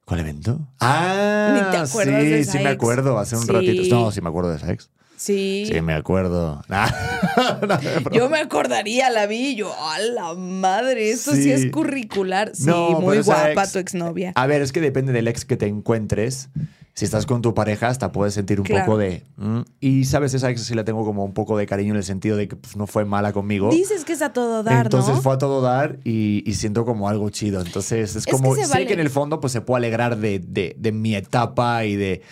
[0.05, 0.69] ¿Cuál evento?
[0.81, 2.75] Ah, Ni te acuerdas sí, de esa sí me ex.
[2.75, 3.53] acuerdo, hace un Sí.
[3.53, 3.95] ratito.
[3.95, 4.91] No, sí me acuerdo de esa ex.
[5.17, 5.65] Sí.
[5.71, 6.63] Sí, me acuerdo.
[6.71, 8.11] No.
[8.13, 11.53] Yo me acordaría, la vi y yo, a la madre, esto sí, Sí.
[11.53, 12.51] es curricular.
[12.55, 14.33] Sí, No, muy guapa ex- tu exnovia.
[14.35, 16.49] A ver, es que depende del ex que te encuentres.
[16.93, 18.85] Si estás con tu pareja, hasta puedes sentir un Claro.
[18.85, 19.25] poco de.
[19.37, 22.05] mm, y sabes, esa ex sí la tengo como un poco de cariño en el
[22.05, 23.71] sentido de que pues, no fue mala conmigo.
[23.71, 25.23] Dices que es a todo dar, Entonces ¿no?
[25.23, 27.61] fue a todo dar y, y siento como algo chido.
[27.61, 28.55] Entonces es que como.
[28.57, 28.87] sé vale.
[28.87, 32.23] que en el fondo pues se puede alegrar de, de- de mi etapa y de.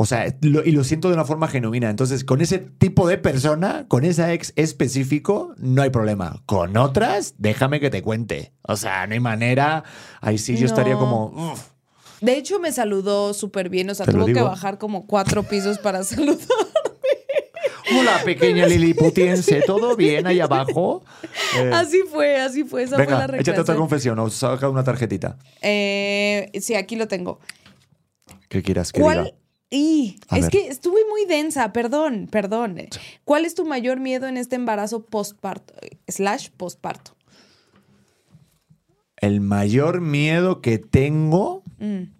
[0.00, 1.90] O sea, lo- y lo siento de una forma genuina.
[1.90, 6.40] Entonces, con ese tipo de persona, con esa ex específico, no hay problema.
[6.46, 8.52] Con otras, déjame que te cuente.
[8.62, 9.82] O sea, no hay manera.
[10.20, 11.00] Ahí sí yo estaría No.
[11.00, 11.52] como.
[11.52, 11.60] "Uf".
[12.20, 13.90] De hecho, me saludó súper bien.
[13.90, 16.38] O sea, tuvo que bajar como cuatro pisos para saludar.
[17.98, 21.04] Hola, pequeña liliputiense, ¿todo bien ahí abajo?
[21.56, 22.82] Eh, Así fue, así fue.
[22.82, 25.38] Esa fue venga, la échate otra confesión o saca una tarjetita.
[25.62, 27.40] Eh, sí, aquí lo tengo.
[28.50, 29.24] ¿Qué quieras que ¿Cuál?
[29.24, 29.36] diga?
[29.70, 30.50] Y A es ver.
[30.50, 32.76] que estuve muy densa, perdón, perdón.
[33.24, 35.72] ¿Cuál es tu mayor miedo en este embarazo postparto?
[36.06, 37.16] Slash postparto.
[39.16, 42.12] El mayor miedo que tengo Mm.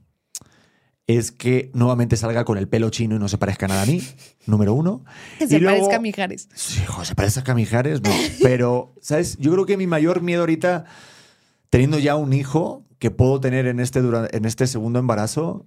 [1.06, 4.02] es que nuevamente salga con el pelo chino y no se parezca nada a mí,
[4.46, 5.04] número uno.
[5.38, 6.48] Que Y se luego- parezca a Mijares.
[6.54, 8.10] Sí, hijo, se parece a Camijares, no.
[8.42, 9.38] Pero, ¿sabes?
[9.38, 10.84] Yo creo que mi mayor miedo ahorita,
[11.70, 15.66] teniendo ya un hijo que puedo tener en este, en este segundo embarazo,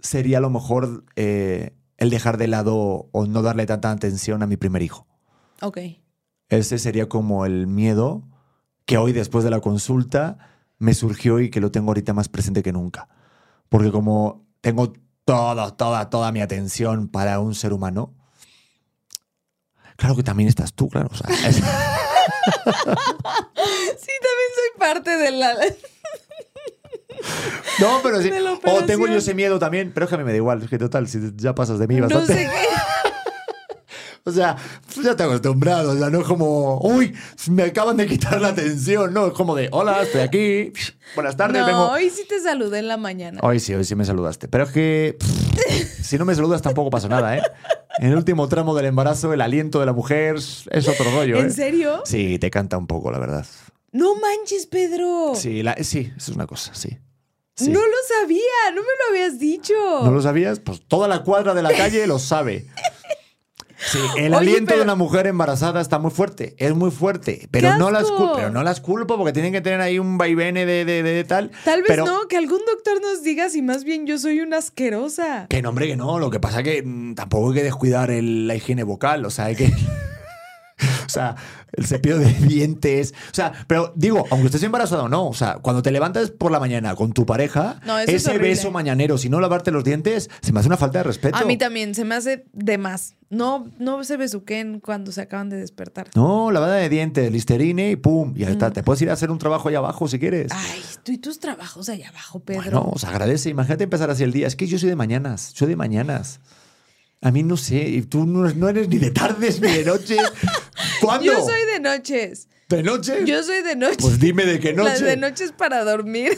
[0.00, 4.46] sería a lo mejor eh, el dejar de lado o no darle tanta atención a
[4.46, 5.06] mi primer hijo.
[5.62, 5.78] Ok.
[6.48, 8.26] Ese sería como el miedo
[8.86, 10.38] que hoy, después de la consulta,
[10.78, 13.08] me surgió y que lo tengo ahorita más presente que nunca.
[13.70, 14.92] Porque como tengo
[15.24, 18.14] toda, toda, toda mi atención para un ser humano,
[19.96, 21.08] claro que también estás tú, claro.
[21.10, 21.56] o sea, es-
[23.96, 25.54] Sí, también soy parte de la.
[27.80, 28.30] no, pero sí.
[28.64, 30.70] O tengo yo ese miedo también, pero es que a mí me da igual, es
[30.70, 32.34] que total, si ya pasas de mí No bastante.
[32.34, 32.69] sé qué.
[34.30, 34.56] O sea,
[34.94, 37.14] pues ya te acostumbrado, o sea, no es como, uy,
[37.50, 40.72] me acaban de quitar la atención, no, es como de, hola, estoy aquí,
[41.14, 41.90] buenas tardes, No, vengo.
[41.90, 43.40] hoy sí te saludé en la mañana.
[43.42, 44.48] Hoy sí, hoy sí me saludaste.
[44.48, 47.42] Pero es que pff, si no me saludas tampoco pasa nada, ¿eh?
[47.98, 51.40] En el último tramo del embarazo, el aliento de la mujer es otro rollo, ¿eh?
[51.40, 52.02] ¿En serio?
[52.04, 53.44] Sí, te canta un poco, la verdad.
[53.92, 55.32] No manches, Pedro.
[55.34, 56.96] Sí, la- sí, eso es una cosa, sí.
[57.56, 57.70] Sí.
[57.70, 58.40] No lo sabía,
[58.74, 59.74] no me lo habías dicho.
[60.04, 60.60] ¿No lo sabías?
[60.60, 62.66] Pues toda la cuadra de la calle lo sabe.
[63.82, 67.48] Sí, el Oye, aliento pero- de una mujer embarazada está muy fuerte, es muy fuerte,
[67.50, 70.18] pero ¡Qué no las culpo, pero no las culpo porque tienen que tener ahí un
[70.18, 71.50] vaivene de, de, de tal.
[71.64, 74.58] Tal vez pero- no, que algún doctor nos diga si más bien yo soy una
[74.58, 75.46] asquerosa.
[75.48, 76.18] Que no, hombre, que no.
[76.18, 79.24] Lo que pasa es que mm, tampoco hay que descuidar el- la higiene vocal.
[79.24, 79.66] O sea, hay que.
[81.06, 81.36] o sea,
[81.72, 83.14] el cepillo de dientes.
[83.30, 86.50] O sea, pero digo, aunque estés embarazado o no, o sea, cuando te levantas por
[86.50, 90.30] la mañana con tu pareja, No, es ese beso mañanero, si no lavarte los dientes,
[90.40, 91.36] se me hace una falta de respeto.
[91.36, 93.16] A mí también, se me hace de más.
[93.30, 96.08] No, no se besuquen cuando se acaban de despertar.
[96.16, 98.32] No, lavada de dientes, listerine y pum.
[98.34, 98.72] Y ya está.
[98.72, 100.52] Te puedes ir a hacer un trabajo allá abajo si quieres.
[100.52, 100.56] Mm.
[100.56, 102.62] Ay, tú y tus trabajos allá abajo, Pedro.
[102.82, 103.48] Bueno, se agradece.
[103.48, 104.48] Imagínate empezar así el día.
[104.48, 105.52] Es que yo soy de mañanas.
[105.54, 106.40] Soy de mañanas.
[107.22, 107.88] A mí no sé.
[107.88, 110.20] Y tú no, eres ni de tardes ni de noches.
[111.00, 111.24] ¿Cuándo?
[111.24, 112.48] Yo soy de noches.
[112.68, 113.24] ¿De noche?
[113.26, 113.98] Yo soy de noches.
[114.00, 114.90] Pues dime de qué noche.
[114.90, 116.36] Las de noches para dormir.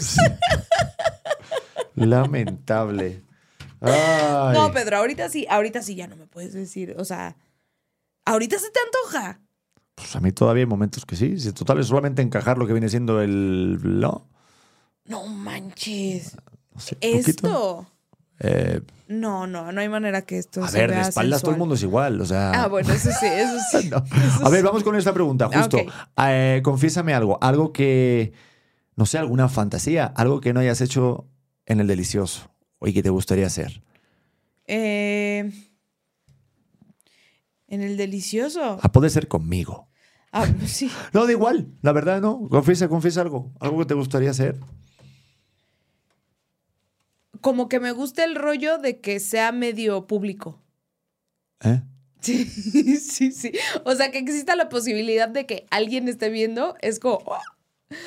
[1.94, 3.22] Lamentable.
[3.80, 4.54] Ay.
[4.54, 6.94] No, Pedro, ahorita sí, ahorita sí ya no me puedes decir.
[6.98, 7.36] O sea,
[8.24, 9.40] ahorita se te antoja.
[9.94, 11.38] Pues a mí todavía hay momentos que sí.
[11.38, 13.78] Si total es solamente encajar lo que viene siendo el.
[14.00, 14.28] No.
[15.04, 16.36] No manches.
[16.72, 17.91] no sé, poquito.
[18.44, 21.58] Eh, No, no, no hay manera que esto a se ver, de espaldas todo el
[21.58, 22.20] mundo es igual.
[22.20, 22.50] O sea.
[22.64, 23.88] Ah, bueno, eso sí, eso sí.
[23.88, 23.98] No.
[23.98, 24.66] Eso A ver, sí.
[24.66, 25.76] vamos con esta pregunta, justo.
[25.78, 25.92] ok.
[26.26, 28.32] Eh, confiésame algo, algo que,
[28.96, 31.28] no sé, alguna fantasía, algo que no hayas hecho
[31.66, 33.82] en el delicioso y que te gustaría hacer.
[34.66, 35.52] Eh,
[37.68, 38.78] en el delicioso.
[38.82, 39.88] Ah, puede ser conmigo.
[40.32, 40.90] Ah, sí.
[41.12, 42.48] No, da igual, la verdad no.
[42.48, 44.58] Confiesa, confiesa algo, algo que te gustaría hacer.
[47.42, 50.62] Como que me gusta el rollo de que sea medio público.
[51.62, 51.82] ¿Eh?
[52.20, 52.44] Sí,
[53.00, 53.52] sí, sí.
[53.84, 57.18] O sea, que exista la posibilidad de que alguien esté viendo, es como.
[57.26, 57.38] oh,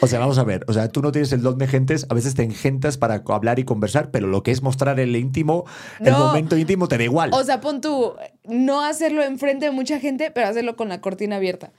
[0.01, 2.13] O sea, vamos a ver, o sea, tú no tienes el don de gentes, a
[2.13, 5.65] veces te engentas para hablar y conversar, pero lo que es mostrar el íntimo,
[5.99, 7.31] el momento íntimo te da igual.
[7.33, 8.15] O sea, pon tú,
[8.45, 11.71] no hacerlo enfrente de mucha gente, pero hacerlo con la cortina abierta.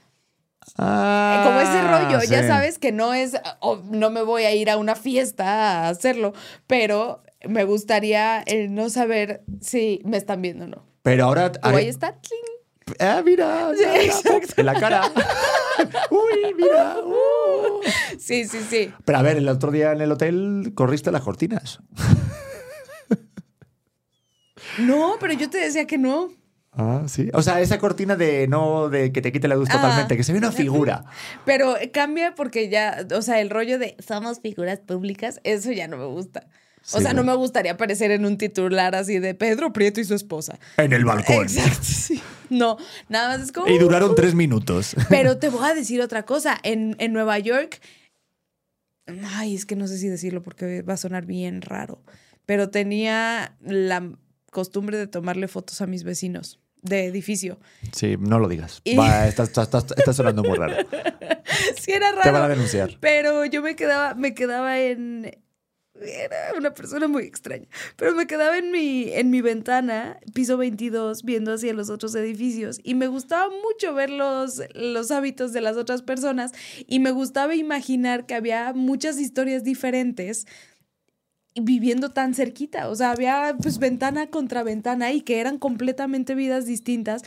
[0.76, 4.68] Ah, Como ese rollo, ya sabes que no es, o no me voy a ir
[4.68, 6.32] a una fiesta a hacerlo,
[6.66, 10.86] pero me gustaría el no saber si me están viendo o no.
[11.02, 11.52] Pero ahora...
[11.62, 12.12] O ahí está.
[12.20, 12.96] tling.
[13.00, 14.54] Ah, mira, Sí, mira, exacto.
[14.58, 15.02] en la cara.
[16.10, 16.96] Uy, mira.
[17.04, 17.80] uh.
[18.18, 18.92] Sí, sí, sí.
[19.04, 21.80] Pero a ver, el otro día en el hotel corriste las cortinas.
[24.78, 26.28] No, pero yo te decía que no.
[26.72, 27.30] Ah, sí.
[27.32, 29.74] O sea, esa cortina de no de que te quite la luz Ah.
[29.76, 31.04] totalmente, que se ve una figura.
[31.46, 35.96] Pero cambia porque ya, o sea, el rollo de somos figuras públicas, eso ya no
[35.96, 36.46] me gusta.
[36.92, 40.14] O sea, no me gustaría aparecer en un titular así de Pedro Prieto y su
[40.14, 40.58] esposa.
[40.76, 41.42] En el balcón.
[41.42, 42.22] Exacto, sí.
[42.48, 42.76] No,
[43.08, 43.66] nada más es como.
[43.68, 44.94] Y duraron tres minutos.
[45.08, 46.58] Pero te voy a decir otra cosa.
[46.62, 47.80] En, en Nueva York.
[49.34, 52.02] Ay, es que no sé si decirlo porque va a sonar bien raro.
[52.44, 54.12] Pero tenía la
[54.50, 57.58] costumbre de tomarle fotos a mis vecinos de edificio.
[57.92, 58.80] Sí, no lo digas.
[58.84, 59.50] Y- Va, estás
[60.14, 60.76] sonando muy raro.
[61.80, 62.22] Sí, era raro.
[62.22, 62.98] Te van a denunciar.
[63.00, 65.38] Pero yo me quedaba, me quedaba en.
[66.00, 67.66] Era una persona muy extraña.
[67.96, 72.80] Pero me quedaba en mi, en mi ventana, piso 22, viendo hacia los otros edificios.
[72.82, 76.52] Y me gustaba mucho ver los, los hábitos de las otras personas.
[76.86, 80.46] Y me gustaba imaginar que había muchas historias diferentes
[81.60, 82.88] viviendo tan cerquita.
[82.88, 87.22] O sea, había pues ventana contra ventana y que eran completamente vidas distintas.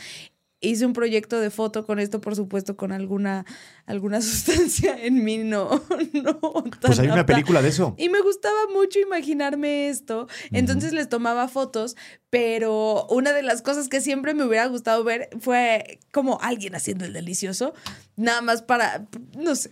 [0.62, 3.46] Hice un proyecto de foto con esto, por supuesto, con alguna,
[3.86, 5.70] alguna sustancia en mí, no,
[6.12, 6.38] no.
[6.82, 7.32] Pues hay una apta.
[7.32, 7.94] película de eso.
[7.96, 10.28] Y me gustaba mucho imaginarme esto.
[10.52, 11.96] Entonces les tomaba fotos,
[12.28, 17.04] pero una de las cosas que siempre me hubiera gustado ver fue como alguien haciendo
[17.06, 17.72] el delicioso,
[18.16, 19.06] nada más para,
[19.38, 19.70] no sé,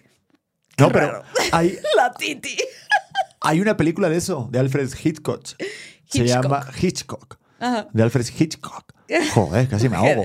[0.78, 1.22] No, pero
[1.52, 2.56] hay, la titi.
[3.42, 5.44] hay una película de eso, de Alfred Hitchcock.
[6.08, 7.36] Se llama Hitchcock.
[7.60, 7.88] Ajá.
[7.92, 8.94] De Alfred Hitchcock.
[9.34, 10.24] Joder, casi me ahogo.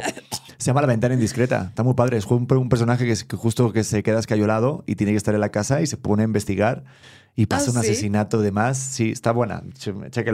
[0.58, 1.66] Se llama La ventana indiscreta.
[1.70, 2.18] Está muy padre.
[2.18, 5.18] Es un, un personaje que, es- que justo que se queda escayolado y tiene que
[5.18, 6.84] estar en la casa y se pone a investigar
[7.36, 7.90] y pasa Ah, un ¿sí?
[7.90, 8.78] asesinato de más.
[8.78, 9.64] Sí, está buena.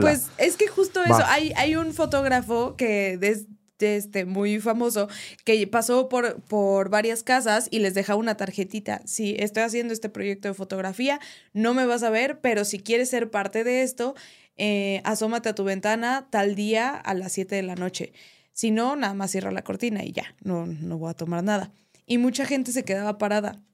[0.00, 3.46] Pues es que justo eso, hay, hay un fotógrafo que es
[3.78, 5.08] este, muy famoso
[5.46, 9.00] que pasó por, por varias casas y les deja una tarjetita.
[9.06, 11.18] Si estoy haciendo este proyecto de fotografía,
[11.54, 14.14] no me vas a ver, pero si quieres ser parte de esto,
[14.58, 18.12] eh, asómate a tu ventana tal día a las 7 de la noche.
[18.60, 21.72] Si no, nada más cierra la cortina y ya, no, no voy a tomar nada.
[22.04, 23.64] Y mucha gente se quedaba parada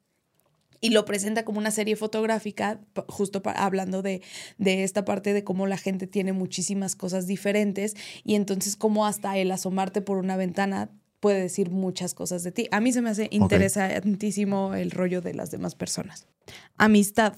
[0.80, 2.78] y lo presenta como una serie fotográfica,
[3.09, 4.22] justo hablando de,
[4.59, 9.37] de esta parte de cómo la gente tiene muchísimas cosas diferentes y entonces cómo hasta
[9.37, 12.68] el asomarte por una ventana puede decir muchas cosas de ti.
[12.70, 16.28] A mí se me hace interesantísimo el rollo de las demás personas.
[16.76, 17.34] Amistad.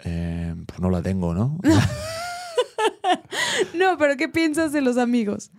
[0.00, 1.60] Eh, pues no la tengo, ¿no?
[3.74, 5.50] No, pero ¿qué piensas de los amigos?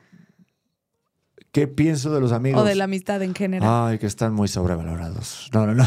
[1.51, 2.61] ¿Qué pienso de los amigos?
[2.61, 3.69] O de la amistad en general.
[3.71, 5.49] Ay, que están muy sobrevalorados.
[5.53, 5.85] No, no, no.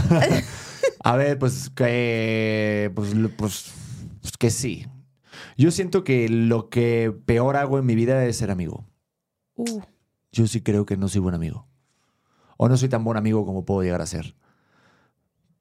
[1.05, 2.91] A ver, pues que.
[2.95, 3.73] Pues, pues,
[4.23, 4.87] pues que sí.
[5.57, 8.87] Yo siento que lo que peor hago en mi vida es ser amigo.
[9.57, 9.83] Uh,
[10.33, 11.67] Yo sí creo que no soy buen amigo.
[12.57, 14.35] O no soy tan buen amigo como puedo llegar a ser.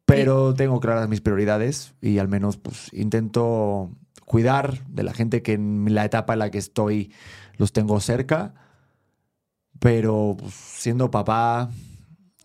[0.06, 3.92] Pero tengo claras mis prioridades y al menos pues intento
[4.28, 7.14] cuidar de la gente que en la etapa en la que estoy
[7.56, 8.54] los tengo cerca.
[9.80, 11.72] Pero pues, siendo papá,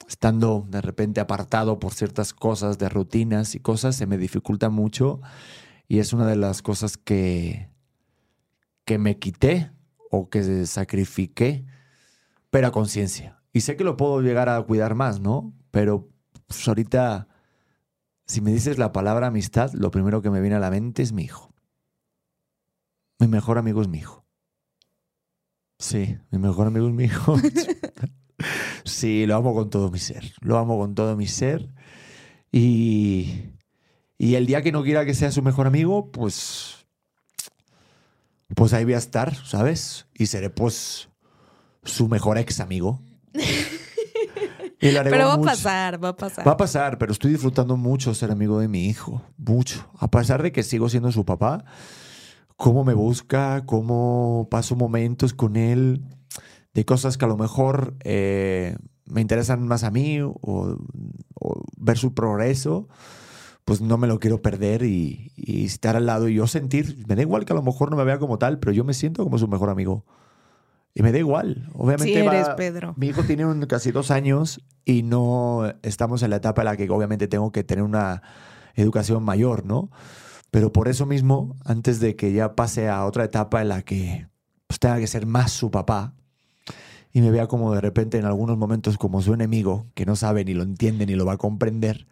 [0.09, 5.21] estando de repente apartado por ciertas cosas, de rutinas y cosas, se me dificulta mucho.
[5.89, 7.69] Y es una de las cosas que,
[8.85, 9.73] que me quité
[10.09, 11.67] o que sacrifiqué,
[12.51, 13.43] pero a conciencia.
[13.53, 15.53] Y sé que lo puedo llegar a cuidar más, ¿no?
[15.73, 16.09] Pero
[16.47, 17.27] pues, ahorita,
[18.25, 21.13] si me dices la palabra amistad, lo primero que me viene a la mente es
[21.13, 21.52] mi hijo.
[23.23, 24.25] Mi mejor amigo es mi hijo.
[25.79, 27.37] Sí, mi mejor amigo es mi hijo.
[28.85, 30.33] Sí, lo amo con todo mi ser.
[30.41, 31.73] Lo amo con todo mi ser.
[32.51, 33.45] Y,
[34.19, 36.85] y el día que no quiera que sea su mejor amigo, pues
[38.57, 40.09] pues ahí voy a estar, ¿sabes?
[40.15, 41.09] Y seré pues
[41.85, 43.01] su mejor ex amigo.
[44.81, 46.45] Pero va a mucho- pasar, va a pasar.
[46.49, 49.23] Va a pasar, pero estoy disfrutando mucho ser amigo de mi hijo.
[49.37, 49.89] Mucho.
[50.01, 51.65] A pesar de que sigo siendo su papá,
[52.57, 56.03] cómo me busca, cómo paso momentos con él,
[56.75, 61.99] de cosas que a lo mejor eh, me interesan más a mí o, o ver
[61.99, 62.89] su progreso,
[63.65, 67.15] pues no me lo quiero perder y, y estar al lado y yo sentir, me
[67.15, 69.23] da igual que a lo mejor no me vea como tal, pero yo me siento
[69.25, 70.05] como su mejor amigo.
[70.95, 71.69] Y me da igual.
[71.75, 72.93] Obviamente Sí eres, va- Pedro.
[72.99, 76.77] mi hijo tiene un- casi dos años y no estamos en la etapa en la
[76.77, 78.23] que obviamente tengo que tener una
[78.75, 79.91] educación mayor, ¿no?
[80.53, 84.29] Pero por eso mismo, antes de que ya pase a otra etapa en la que
[84.67, 86.15] pues, tenga que ser más su papá
[87.11, 90.45] y me vea como de repente en algunos momentos como su enemigo, que no sabe
[90.45, 92.07] ni lo entiende ni lo va a comprender,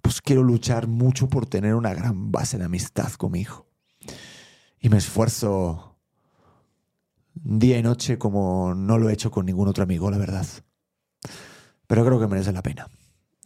[0.00, 3.66] pues quiero luchar mucho por tener una gran base de amistad con mi hijo.
[4.78, 5.98] Y me esfuerzo
[7.34, 10.46] día y noche como no lo he hecho con ningún otro amigo, la verdad.
[11.88, 12.86] Pero creo que merece la pena.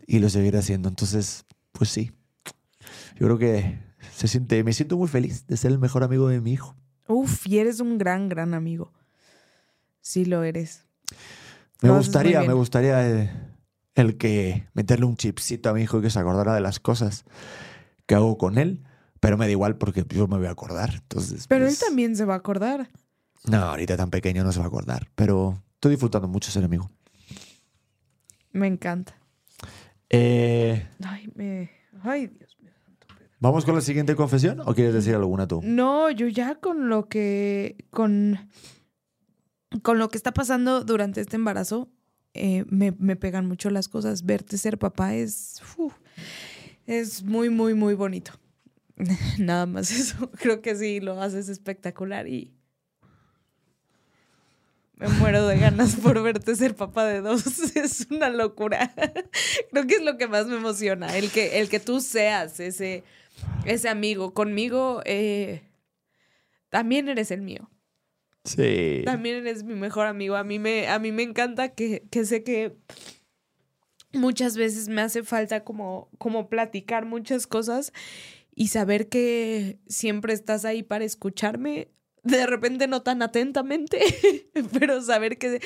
[0.07, 0.91] Y lo seguiré haciendo.
[0.91, 2.12] Entonces, pues sí.
[3.18, 6.40] Yo creo que se siente, me siento muy feliz de ser el mejor amigo de
[6.40, 6.74] mi hijo.
[7.09, 8.92] Uf, y eres un gran, gran amigo.
[10.00, 10.84] Sí lo eres.
[11.82, 12.48] Me Lo haces muy gustaría, bien.
[12.50, 13.30] me gustaría eh,
[13.94, 17.24] el que meterle un chipcito a mi hijo y que se acordara de las cosas
[18.07, 18.82] que hago con él.
[19.20, 20.94] Pero me da igual porque yo me voy a acordar.
[20.94, 22.90] Entonces, Pero él pues, también se va a acordar.
[23.44, 25.09] No, ahorita tan pequeño no se va a acordar.
[25.14, 26.90] Pero estoy disfrutando mucho ser amigo.
[28.52, 29.14] Me encanta.
[30.11, 31.70] Eh, Ay, me.
[32.02, 32.55] Ay, Dios.
[33.47, 35.61] ¿Vamos con la siguiente confesión o quieres decir alguna tú?
[35.62, 37.76] No, yo ya con lo que.
[37.90, 38.51] con.
[39.82, 41.88] con lo que está pasando durante este embarazo,
[42.34, 44.24] eh, me, me pegan mucho las cosas.
[44.24, 45.62] Verte ser papá es.
[46.86, 48.32] es muy, muy, muy bonito.
[49.38, 50.28] Nada más eso.
[50.40, 52.53] Creo que sí, lo haces espectacular y.
[54.97, 57.47] Me muero de ganas por verte ser papá de dos.
[57.76, 58.92] Es una locura.
[59.70, 61.16] Creo que es lo que más me emociona.
[61.16, 63.05] El que, el que tú seas ese,
[63.64, 64.34] ese amigo.
[64.34, 65.62] Conmigo eh,
[66.70, 67.70] también eres el mío.
[68.45, 69.03] Sí.
[69.05, 70.37] También eres mi mejor amigo.
[70.37, 72.76] A mí me, a mí me encanta que, que sé que
[74.12, 77.93] muchas veces me hace falta como, como platicar muchas cosas
[78.55, 81.89] y saber que siempre estás ahí para escucharme.
[82.22, 84.01] De repente no tan atentamente,
[84.78, 85.61] pero saber que,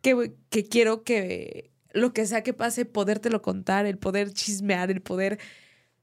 [0.00, 5.02] que, que quiero que lo que sea que pase, podértelo contar, el poder chismear, el
[5.02, 5.38] poder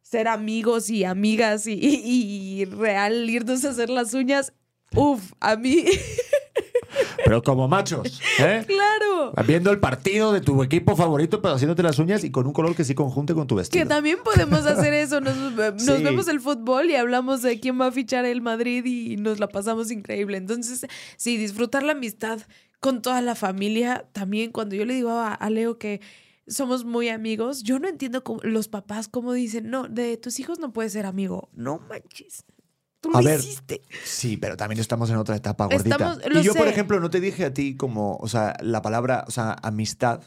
[0.08, 4.54] ser amigos y amigas y, y- y real irnos a hacer las uñas.
[4.94, 5.84] Uf, a mí,
[7.26, 8.64] Pero como machos, ¿eh?
[8.68, 9.34] claro.
[9.46, 12.76] Viendo el partido de tu equipo favorito, pero haciéndote las uñas y con un color
[12.76, 13.84] que sí conjunte con tu vestido.
[13.84, 15.20] Que también podemos hacer eso.
[15.22, 19.18] Nos, nos vemos el fútbol y hablamos de quién va a fichar el Madrid y
[19.18, 20.38] nos la pasamos increíble.
[20.38, 20.86] Entonces,
[21.18, 22.40] sí, disfrutar la amistad
[22.80, 24.06] con toda la familia.
[24.14, 26.00] También cuando yo le digo a, a Leo que
[26.48, 30.60] somos muy amigos, yo no entiendo cómo- los papás cómo dicen, no, de tus hijos
[30.60, 31.50] no puedes ser amigo.
[31.54, 32.46] No manches.
[33.02, 33.82] Tú A lo ver, hiciste.
[34.04, 35.96] Sí, pero también estamos en otra etapa gordita.
[35.96, 38.82] Estamos- lo y yo, por ejemplo, no te dije a ti como, o sea, la
[38.82, 40.22] palabra, o sea, amistad,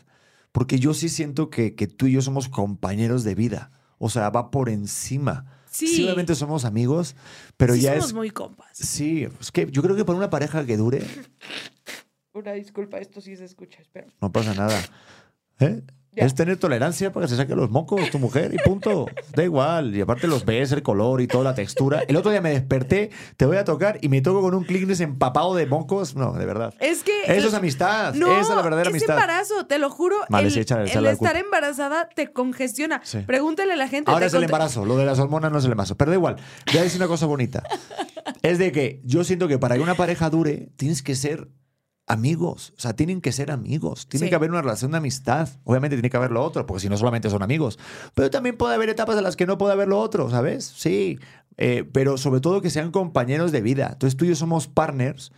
[0.52, 3.70] porque yo sí siento que, que tú y yo somos compañeros de vida.
[3.98, 5.54] O sea, va por encima.
[5.70, 6.02] Sí.
[6.04, 7.14] obviamente somos amigos,
[7.56, 8.14] pero Sí ya somos es.
[8.14, 8.68] muy compas.
[8.78, 11.00] Sí, es que yo creo que para una pareja que dure,
[12.32, 14.06] Una disculpa, esto sí se escucha, espera.
[14.20, 14.80] no pasa nada.
[15.60, 15.82] ¿Eh?
[16.12, 16.24] Ya.
[16.24, 19.06] Es tener tolerancia para que se saque los mocos tu mujer y punto.
[19.36, 19.94] Da igual.
[19.94, 22.02] Y aparte los ves, el color y toda la textura.
[22.08, 25.00] El otro día me desperté, te voy a tocar y me toco con un Kleenex
[25.00, 26.16] empapado de mocos.
[26.16, 26.74] No, de verdad.
[26.80, 27.22] Es que.
[27.26, 28.14] Eso es amistad.
[28.14, 29.14] No, Esa es la verdadera es amistad.
[29.16, 30.16] embarazo, te lo juro.
[30.28, 33.00] Vale, el échale- el estar embarazada te congestiona.
[33.04, 33.18] Sí.
[33.26, 34.10] Pregúntale a la gente.
[34.10, 34.84] Ahora es el embarazo.
[34.84, 35.96] Lo de las hormonas no es el embarazo.
[35.96, 36.36] Pero da igual.
[36.66, 37.62] Voy a decir una cosa bonita.
[38.42, 41.48] Es de que yo siento que para que una pareja dure, tienes que ser
[42.08, 42.72] amigos.
[42.76, 44.06] O sea, tienen que ser amigos.
[44.08, 44.30] Tiene Sí.
[44.30, 45.48] que haber una relación de amistad.
[45.64, 47.78] Obviamente tiene que haber lo otro, porque si no solamente son amigos.
[48.14, 50.64] Pero también puede haber etapas en las que no puede haber lo otro, ¿sabes?
[50.76, 51.18] Sí.
[51.60, 53.90] Eh, pero sobre todo que sean compañeros de vida.
[53.92, 55.32] Entonces tú y yo somos partners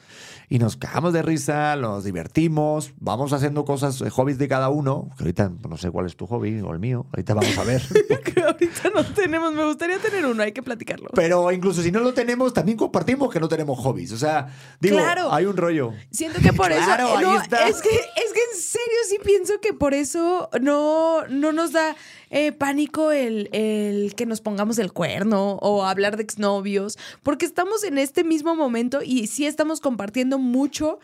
[0.52, 5.08] y nos cagamos de risa, nos divertimos, vamos haciendo cosas, eh, hobbies de cada uno.
[5.16, 7.06] Que ahorita no sé cuál es tu hobby o el mío.
[7.12, 7.80] Ahorita vamos a ver.
[8.24, 9.54] que ahorita no tenemos.
[9.54, 11.08] Me gustaría tener uno, hay que platicarlo.
[11.14, 14.10] Pero incluso si no lo tenemos, también compartimos que no tenemos hobbies.
[14.10, 14.48] O sea,
[14.80, 15.32] digo, Claro.
[15.32, 15.92] hay un rollo.
[16.10, 17.16] Siento que por Claro, eso.
[17.18, 17.68] ahí no, está.
[17.68, 21.94] Es que, es que en serio sí pienso que por eso no, no nos da
[22.30, 27.84] eh, pánico el, el que nos pongamos el cuerno o hablar de exnovios, porque estamos
[27.84, 30.98] en este mismo momento y sí estamos compartiendo mucho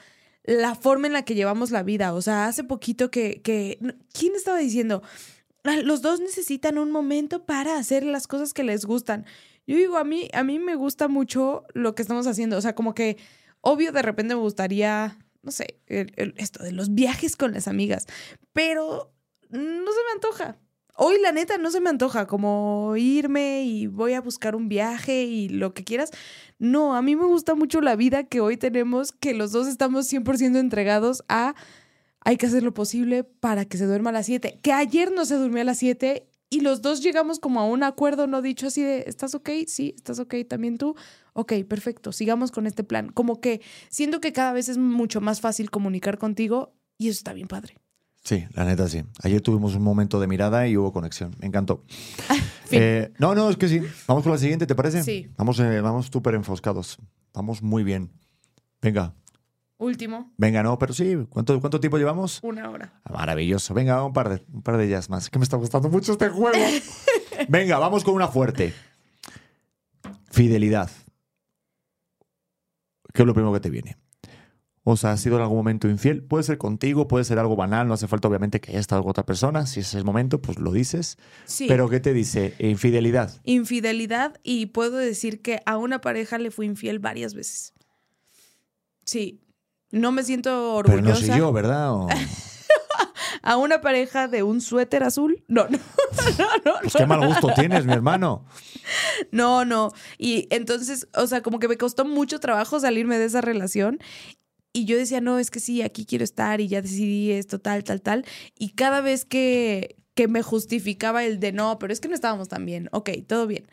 [0.44, 2.14] la forma en la que llevamos la vida.
[2.14, 3.40] O sea, hace poquito que.
[4.12, 5.02] ¿Quién estaba diciendo?
[5.64, 9.26] "Ah, Los dos necesitan un momento para hacer las cosas que les gustan.
[9.66, 12.56] Yo digo, a mí, a mí me gusta mucho lo que estamos haciendo.
[12.56, 13.16] O sea, como que,
[13.60, 18.06] obvio, de repente me gustaría, no sé, esto de los viajes con las amigas.
[18.52, 19.12] Pero
[19.50, 19.58] no
[19.92, 20.56] se me antoja.
[20.98, 25.24] Hoy, la neta, no se me antoja como irme y voy a buscar un viaje
[25.24, 26.10] y lo que quieras.
[26.58, 30.10] No, a mí me gusta mucho la vida que hoy tenemos, que los dos estamos
[30.10, 31.54] 100% entregados a
[32.20, 34.58] hay que hacer lo posible para que se duerma a las 7.
[34.62, 37.82] Que ayer no se durmió a las 7 y los dos llegamos como a un
[37.82, 39.50] acuerdo no dicho así de, ¿estás ok?
[39.66, 40.96] Sí, ¿estás ok también tú?
[41.34, 43.10] Ok, perfecto, sigamos con este plan.
[43.10, 47.34] Como que siento que cada vez es mucho más fácil comunicar contigo y eso está
[47.34, 47.76] bien padre.
[48.26, 49.04] Sí, la neta sí.
[49.22, 51.34] Ayer tuvimos un momento de mirada y hubo conexión.
[51.38, 51.84] Me encantó.
[52.72, 53.80] Eh, no, no, es que sí.
[54.08, 55.04] Vamos con la siguiente, ¿te parece?
[55.04, 55.30] Sí.
[55.36, 56.98] Vamos eh, vamos súper enfoscados.
[57.32, 58.10] Vamos muy bien.
[58.82, 59.14] Venga,
[59.78, 61.16] Último, venga, no, pero sí.
[61.28, 62.40] ¿Cuánto, cuánto tiempo llevamos?
[62.42, 63.00] una hora.
[63.08, 63.72] Maravilloso.
[63.72, 65.30] Venga, un par de, un par de ellas más.
[65.30, 66.58] Que me está gustando mucho este juego.
[67.48, 68.74] Venga, vamos con una fuerte.
[70.32, 70.90] Fidelidad.
[73.12, 73.96] ¿Qué es lo primero que te viene?
[74.88, 76.22] O sea, ¿has sido en algún momento infiel?
[76.22, 79.10] Puede ser contigo, puede ser algo banal, no hace falta obviamente que haya estado con
[79.10, 79.66] otra persona.
[79.66, 81.18] Si es el momento, pues lo dices.
[81.44, 81.66] Sí.
[81.66, 82.54] Pero ¿qué te dice?
[82.60, 83.32] Infidelidad.
[83.42, 87.72] Infidelidad y puedo decir que a una pareja le fui infiel varias veces.
[89.04, 89.40] Sí.
[89.90, 90.50] No me siento
[90.84, 91.20] Pero orgullosa.
[91.20, 91.92] no soy yo, ¿verdad?
[91.92, 92.08] O-
[93.42, 95.44] A una pareja de un suéter azul.
[95.46, 95.78] No, no,
[96.38, 96.72] no, no.
[96.82, 98.44] Pues qué mal gusto tienes, mi hermano.
[99.32, 99.90] No, no.
[100.18, 103.98] Y entonces, o sea, como que me costó mucho trabajo salirme de esa relación.
[104.76, 107.82] Y yo decía, no, es que sí, aquí quiero estar y ya decidí esto, tal,
[107.82, 108.24] tal, tal.
[108.58, 112.48] Y cada vez que, que me justificaba el de no, pero es que no estábamos
[112.48, 112.88] tan bien.
[112.92, 113.66] Ok, todo bien.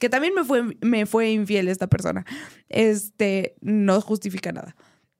[0.00, 2.24] Que también me fue, me fue infiel esta persona.
[2.68, 4.74] Este, no justifica nada.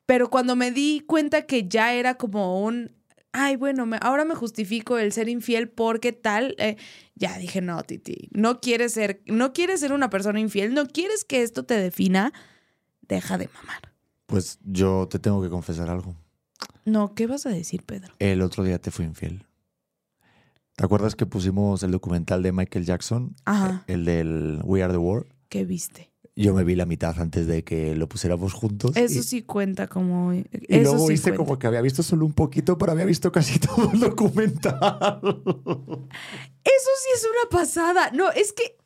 [0.06, 2.90] Pero cuando me di cuenta que ya era como un,
[3.32, 6.76] ay, bueno, me- ahora me justifico el ser infiel porque tal, eh,
[7.14, 11.24] ya dije, no, Titi, no quieres ser, no quieres ser una persona infiel, no quieres
[11.24, 12.32] que esto te defina,
[13.02, 13.92] deja de mamar.
[14.28, 16.14] Pues yo te tengo que confesar algo.
[16.84, 18.12] No, ¿qué vas a decir, Pedro?
[18.18, 19.46] El otro día te fui infiel.
[20.76, 23.34] ¿Te acuerdas que pusimos el documental de Michael Jackson?
[23.46, 23.84] Ajá.
[23.86, 25.26] El del We Are the World.
[25.48, 26.12] ¿Qué viste?
[26.36, 28.94] Yo me vi la mitad antes de que lo pusiéramos juntos.
[28.98, 30.34] Eso y, sí cuenta como...
[30.34, 31.38] y eso luego sí hice cuenta.
[31.38, 35.20] como que había visto solo un poquito, pero había visto casi todo el documental.
[35.22, 38.10] Eso sí es una pasada.
[38.12, 38.76] No, es que...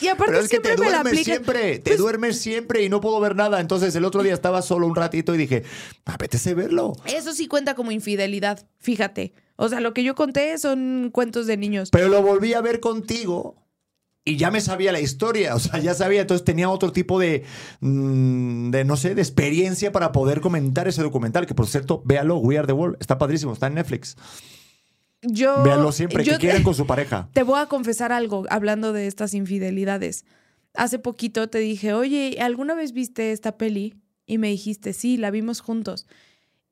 [0.00, 3.20] Y aparte Pero es que te duermes siempre, te Pues- duermes siempre y no puedo
[3.20, 3.60] ver nada.
[3.60, 5.62] Entonces el otro día estaba solo un ratito y dije,
[6.04, 6.92] apetece verlo.
[7.06, 9.32] Eso sí cuenta como infidelidad, fíjate.
[9.56, 11.90] O sea, lo que yo conté son cuentos de niños.
[11.90, 13.56] Pero lo volví a ver contigo
[14.24, 17.44] y ya me sabía la historia, o sea, ya sabía, entonces tenía otro tipo de,
[17.80, 22.38] mm, de no sé, de experiencia para poder comentar ese documental, que por cierto, véalo,
[22.38, 24.16] We Are the World, está padrísimo, está en Netflix.
[25.26, 27.28] Yo, Véanlo siempre, yo que quieran con su pareja.
[27.32, 30.24] Te voy a confesar algo hablando de estas infidelidades.
[30.74, 33.94] Hace poquito te dije, oye, ¿alguna vez viste esta peli?
[34.26, 36.06] Y me dijiste, sí, la vimos juntos.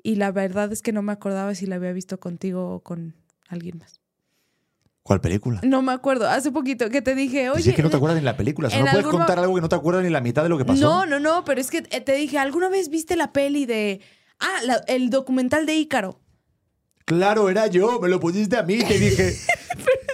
[0.02, 3.14] Y la verdad es que no me acordaba si la había visto contigo o con
[3.48, 4.00] alguien más.
[5.04, 5.60] ¿Cuál película?
[5.64, 6.28] No me acuerdo.
[6.28, 7.70] Hace poquito que te dije, Pues oye.
[7.70, 9.54] es que no te acuerdas ni la película, o sea, no puedes algún contar algo
[9.56, 10.80] que no te acuerdas ni la mitad de lo que pasó.
[10.80, 14.00] No, no, no, pero es que eh, te dije, ¿alguna vez viste la peli de.
[14.38, 16.20] Ah, la- el documental de Ícaro?
[17.04, 19.36] Claro, era yo, me lo pusiste a mí, te dije.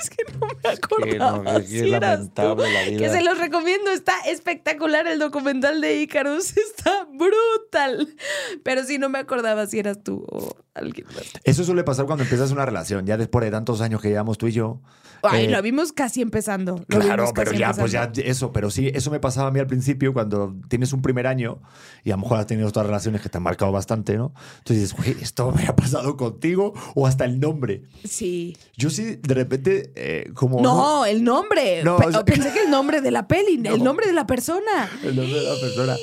[0.01, 1.61] Es que no me acordaba.
[1.62, 2.57] si eras tú.
[2.97, 8.14] Que se los recomiendo, está espectacular el documental de Icarus, está brutal.
[8.62, 11.24] Pero sí, no me acordaba si eras tú o alguien más.
[11.43, 14.47] Eso suele pasar cuando empiezas una relación, ya después de tantos años que llevamos tú
[14.47, 14.80] y yo.
[15.23, 16.77] Ay, eh, lo vimos casi empezando.
[16.89, 18.31] lo Claro, vimos pero casi ya, pues ya empezando.
[18.31, 21.61] eso, pero sí, eso me pasaba a mí al principio cuando tienes un primer año
[22.05, 24.33] y a lo mejor has tenido otras relaciones que te han marcado bastante, ¿no?
[24.59, 27.83] Entonces dices, güey, esto me ha pasado contigo o hasta el nombre.
[28.05, 28.57] Sí.
[28.77, 30.61] Yo sí, de repente, eh, como.
[30.61, 31.83] No, el nombre.
[31.85, 33.75] No, Pe- o sea- Pensé que el nombre de la peli, No.
[33.75, 34.89] el nombre de la persona.
[35.03, 35.97] El nombre de la persona.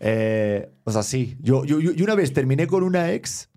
[0.00, 1.36] Eh, o sea, sí.
[1.40, 3.48] Yo, yo, yo- yo una vez terminé con una ex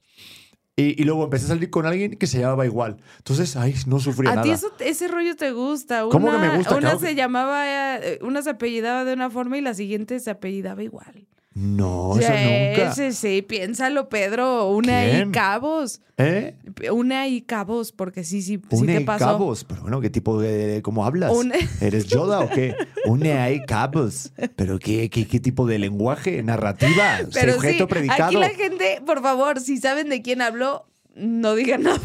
[0.78, 2.98] y, y luego empecé a salir con alguien que se llamaba igual.
[3.18, 4.44] Entonces, ay, no sufría A nada.
[4.44, 6.04] ti eso, ese rollo te gusta.
[6.12, 6.72] ¿Cómo que Una- me gusta?
[6.74, 7.64] Una Claro se que- llamaba,
[8.00, 11.28] eh, una se apellidaba de una forma y la siguiente se apellidaba igual.
[11.58, 12.94] No, eso nunca.
[12.94, 14.70] Sí, sí, piénsalo, Pedro.
[14.72, 15.32] Una ahí ¿Quién?
[15.32, 16.02] cabos.
[16.18, 16.54] ¿Eh?
[16.92, 19.24] Una ahí cabos, porque sí, sí, sí te pasó.
[19.26, 19.64] cabos.
[19.64, 20.82] Pero bueno, ¿qué tipo de.
[20.84, 21.32] ¿Cómo hablas?
[21.82, 22.76] ¿Eres Yoda o qué?
[23.06, 24.34] Une hay cabos.
[24.58, 26.44] ¿Pero qué, qué, qué tipo de lenguaje?
[26.44, 27.20] ¿Narrativa?
[27.34, 28.24] Pero ¿Sujeto sí, predicado?
[28.26, 30.86] aquí la gente, por favor, si saben de quién habló,
[31.16, 32.00] no digan nada.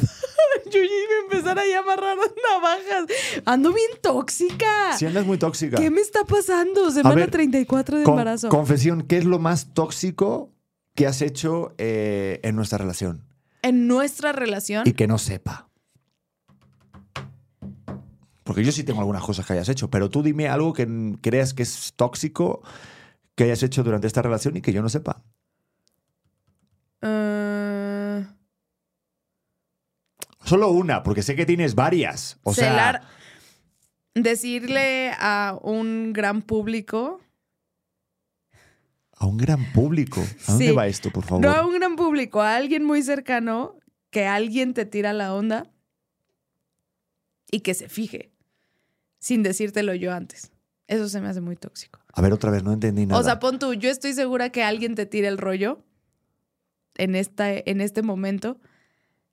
[0.66, 3.06] Yo ya iba a empezar ahí a amarrar navajas.
[3.44, 4.96] Ando bien tóxica.
[4.96, 5.76] Si andas muy tóxica.
[5.76, 6.90] ¿Qué me está pasando?
[6.90, 8.48] Semana ver, 34 de Con- embarazo.
[8.48, 10.52] confesión, ¿qué es lo más tóxico
[10.94, 13.24] que has hecho eh, en nuestra relación?
[13.62, 14.86] en nuestra relación.
[14.88, 15.68] Y que no sepa.
[18.44, 20.88] Porque yo sí tengo algunas cosas que hayas hecho, pero tú dime algo que
[21.20, 22.62] creas que es tóxico
[23.34, 25.22] que hayas hecho durante esta relación y que yo no sepa.
[30.50, 32.40] Solo una, porque sé que tienes varias.
[32.42, 33.02] O celar.
[33.02, 33.10] sea,
[34.20, 37.20] Decirle a un gran público.
[39.16, 40.20] a un gran público.
[40.48, 40.72] ¿A dónde Sí.
[40.74, 41.44] va esto, por favor?
[41.44, 43.76] No a un gran público, a alguien muy cercano,
[44.10, 45.70] que alguien te tira la onda
[47.52, 48.32] y que se fije,
[49.20, 50.50] sin decírtelo yo antes.
[50.88, 52.00] Eso se me hace muy tóxico.
[52.12, 53.20] A ver, otra vez, no entendí nada.
[53.20, 55.84] O sea, pon tú, yo estoy segura que alguien te tira el rollo
[56.96, 58.58] en, esta, en este momento.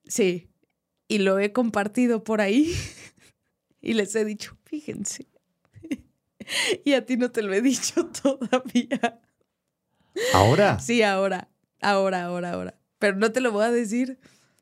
[0.06, 0.48] Sí.
[1.08, 2.74] Y lo he compartido por ahí.
[3.82, 5.28] y les he dicho, fíjense.
[6.86, 9.22] y a ti no te lo he dicho todavía.
[10.34, 10.80] ¿Ahora?
[10.80, 11.50] Sí, ahora.
[11.82, 12.80] Ahora, ahora, ahora.
[13.00, 14.20] Pero no te lo voy a decir.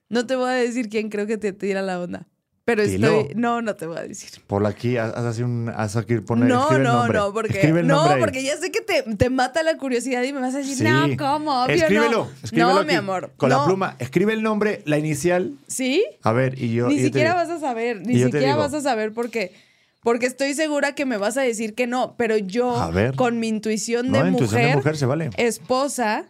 [0.10, 2.28] No te voy a decir quién creo que te tira la onda.
[2.66, 3.22] Pero Dilo.
[3.22, 3.36] estoy.
[3.36, 4.30] No, no te voy a decir.
[4.48, 5.70] Por aquí, haz así un.
[5.70, 7.62] Haz aquí, poner, no, escribe no, no, porque.
[7.62, 8.20] El no, ahí.
[8.20, 10.84] porque ya sé que te, te mata la curiosidad y me vas a decir, Sí.
[10.84, 11.64] no, ¿cómo?
[11.64, 12.32] Obvio, escríbelo, no.
[12.44, 13.32] escríbelo no, aquí, mi amor.
[13.38, 13.60] Con no.
[13.60, 13.96] la pluma.
[14.00, 15.54] Escribe el nombre, la inicial.
[15.68, 16.04] ¿Sí?
[16.24, 16.88] A ver, y yo.
[16.88, 18.02] ni y yo te siquiera vas a saber.
[18.02, 19.54] Ni siquiera vas a saber porque.
[20.02, 22.16] Porque estoy segura que me vas a decir que no.
[22.18, 23.16] Pero yo, A ver.
[23.16, 24.70] con mi intuición No, de intuición mujer.
[24.72, 25.30] de mujer se vale.
[25.38, 26.26] esposa,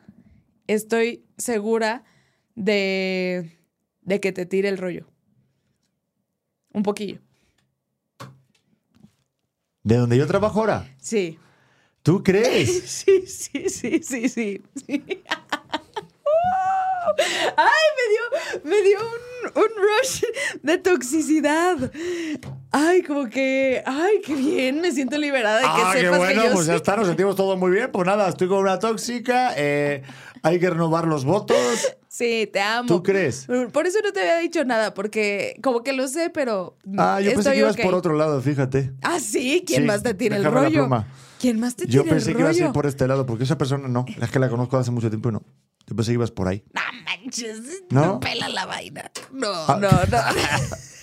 [0.68, 2.04] estoy segura
[2.56, 3.58] de,
[4.02, 5.08] de que te tire el rollo.
[6.76, 7.20] Un poquillo.
[9.82, 10.86] ¿De donde yo trabajo ahora?
[11.00, 11.40] Sí.
[12.04, 12.70] ¿Tú crees?
[13.06, 14.62] Sí, sí, sí, sí, sí.
[14.86, 15.04] sí.
[17.58, 18.24] Ay, me dio,
[18.66, 20.24] me dio un, un rush
[20.64, 21.92] de toxicidad.
[22.72, 26.42] Ay, como que, ay, qué bien, me siento liberada de que ah, qué sepas bueno,
[26.42, 27.90] que yo pues ya está, nos sentimos todos muy bien.
[27.90, 30.04] Pues nada, estoy con una tóxica, eh,
[30.44, 31.96] hay que renovar los votos.
[32.18, 32.88] Sí, te amo.
[32.88, 33.46] ¿Tú crees?
[33.74, 37.34] Por eso no te había dicho nada, porque como que lo sé, pero Ah, yo
[37.34, 38.94] pensé que ibas por otro lado, fíjate.
[39.02, 40.70] Ah, sí, ¿quién Sí, más te tira el la rollo?
[40.82, 41.08] pluma.
[41.42, 42.46] ¿Quién más te tira Yo el pensé que rollo?
[42.46, 44.92] ibas a ir por este lado, porque esa persona no, es que la conozco hace
[44.92, 45.44] mucho tiempo y no.
[45.88, 46.64] Yo pensé que ibas por ahí.
[46.74, 47.60] No manches,
[47.90, 48.22] ¿No?
[48.22, 49.12] pela la vaina.
[49.34, 49.78] No, Ah.
[49.82, 50.18] no, no.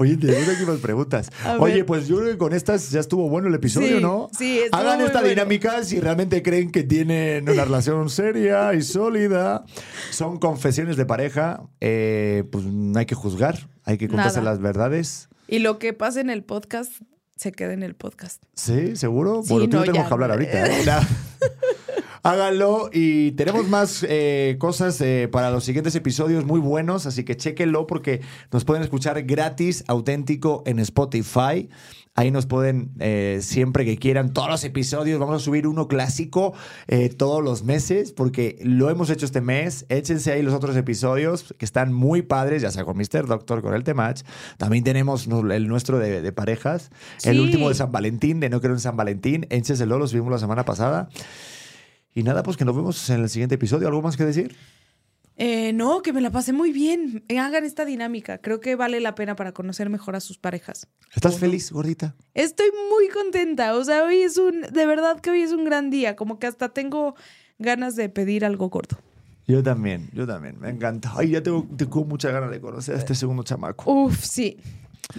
[0.00, 1.28] Oye, tenemos aquí más preguntas.
[1.58, 4.30] Oye, pues yo creo que con estas ya estuvo bueno el episodio, Sí, ¿no?
[4.36, 5.28] sí, Hagan esta bueno.
[5.28, 9.64] dinámica si realmente creen que tienen una relación seria y sólida.
[10.10, 11.62] Son confesiones de pareja.
[11.82, 14.52] eh, pues no hay que juzgar, hay que contarse Nada.
[14.52, 15.28] las verdades.
[15.48, 16.92] Y lo que pasa en el podcast
[17.36, 18.42] se queda en el podcast.
[18.54, 18.96] ¿Sí?
[18.96, 19.42] ¿Seguro?
[19.44, 20.08] Sí, bueno, tú no, no tenemos ya.
[20.08, 20.66] que hablar ahorita.
[20.66, 20.82] ¿eh?
[22.22, 22.30] Nah.
[22.30, 27.36] Háganlo y tenemos más eh, cosas eh, para los siguientes episodios muy buenos, así que
[27.36, 28.20] chéquenlo porque
[28.52, 31.68] nos pueden escuchar gratis, auténtico en Spotify.
[32.16, 35.18] Ahí nos pueden, eh, siempre que quieran, todos los episodios.
[35.18, 36.52] Vamos a subir uno clásico
[36.88, 39.86] eh, todos los meses porque lo hemos hecho este mes.
[39.88, 43.26] Échense ahí los otros episodios que están muy padres, ya sea con Mr.
[43.26, 44.22] Doctor, con el Temach.
[44.58, 46.90] También tenemos el nuestro de, de parejas.
[47.24, 49.46] El último de San Valentín, de No Creo en San Valentín.
[49.48, 51.08] Échenselo, lo subimos la semana pasada.
[52.14, 53.88] Y nada, pues que nos vemos en el siguiente episodio.
[53.88, 54.54] ¿Algo más que decir?
[55.36, 57.24] Eh, no, que me la pasé muy bien.
[57.28, 58.38] Eh, Hagan esta dinámica.
[58.38, 60.86] Creo que vale la pena para conocer mejor a sus parejas.
[61.14, 61.40] ¿Estás ¿O no?
[61.40, 62.14] feliz, gordita?
[62.34, 63.74] Estoy muy contenta.
[63.76, 64.60] O sea, hoy es un.
[64.60, 66.14] De verdad que hoy es un gran día.
[66.14, 67.14] Como que hasta tengo
[67.58, 68.98] ganas de pedir algo gordo.
[69.46, 70.60] Yo también, yo también.
[70.60, 71.12] Me encanta.
[71.16, 73.90] Ay, ya tengo, tengo muchas ganas de conocer a este segundo chamaco.
[73.90, 74.58] Uf, sí.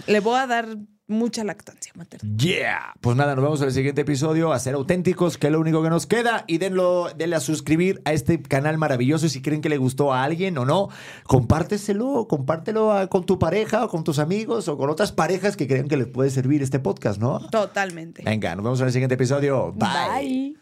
[0.06, 0.68] Le voy a dar
[1.12, 2.28] mucha lactancia materna.
[2.36, 2.94] Yeah.
[3.00, 4.52] Pues nada, nos vemos en el siguiente episodio.
[4.52, 6.44] A ser auténticos, que es lo único que nos queda.
[6.46, 9.26] Y denlo, denle a suscribir a este canal maravilloso.
[9.26, 10.88] Y si creen que le gustó a alguien o no,
[11.24, 12.26] compárteselo.
[12.28, 15.88] Compártelo a- con tu pareja o con tus amigos o con otras parejas que crean
[15.88, 17.40] que les puede servir este podcast, ¿no?
[17.50, 18.22] Totalmente.
[18.24, 19.72] Venga, nos vemos en el siguiente episodio.
[19.72, 19.88] Bye.
[20.20, 20.61] Bye.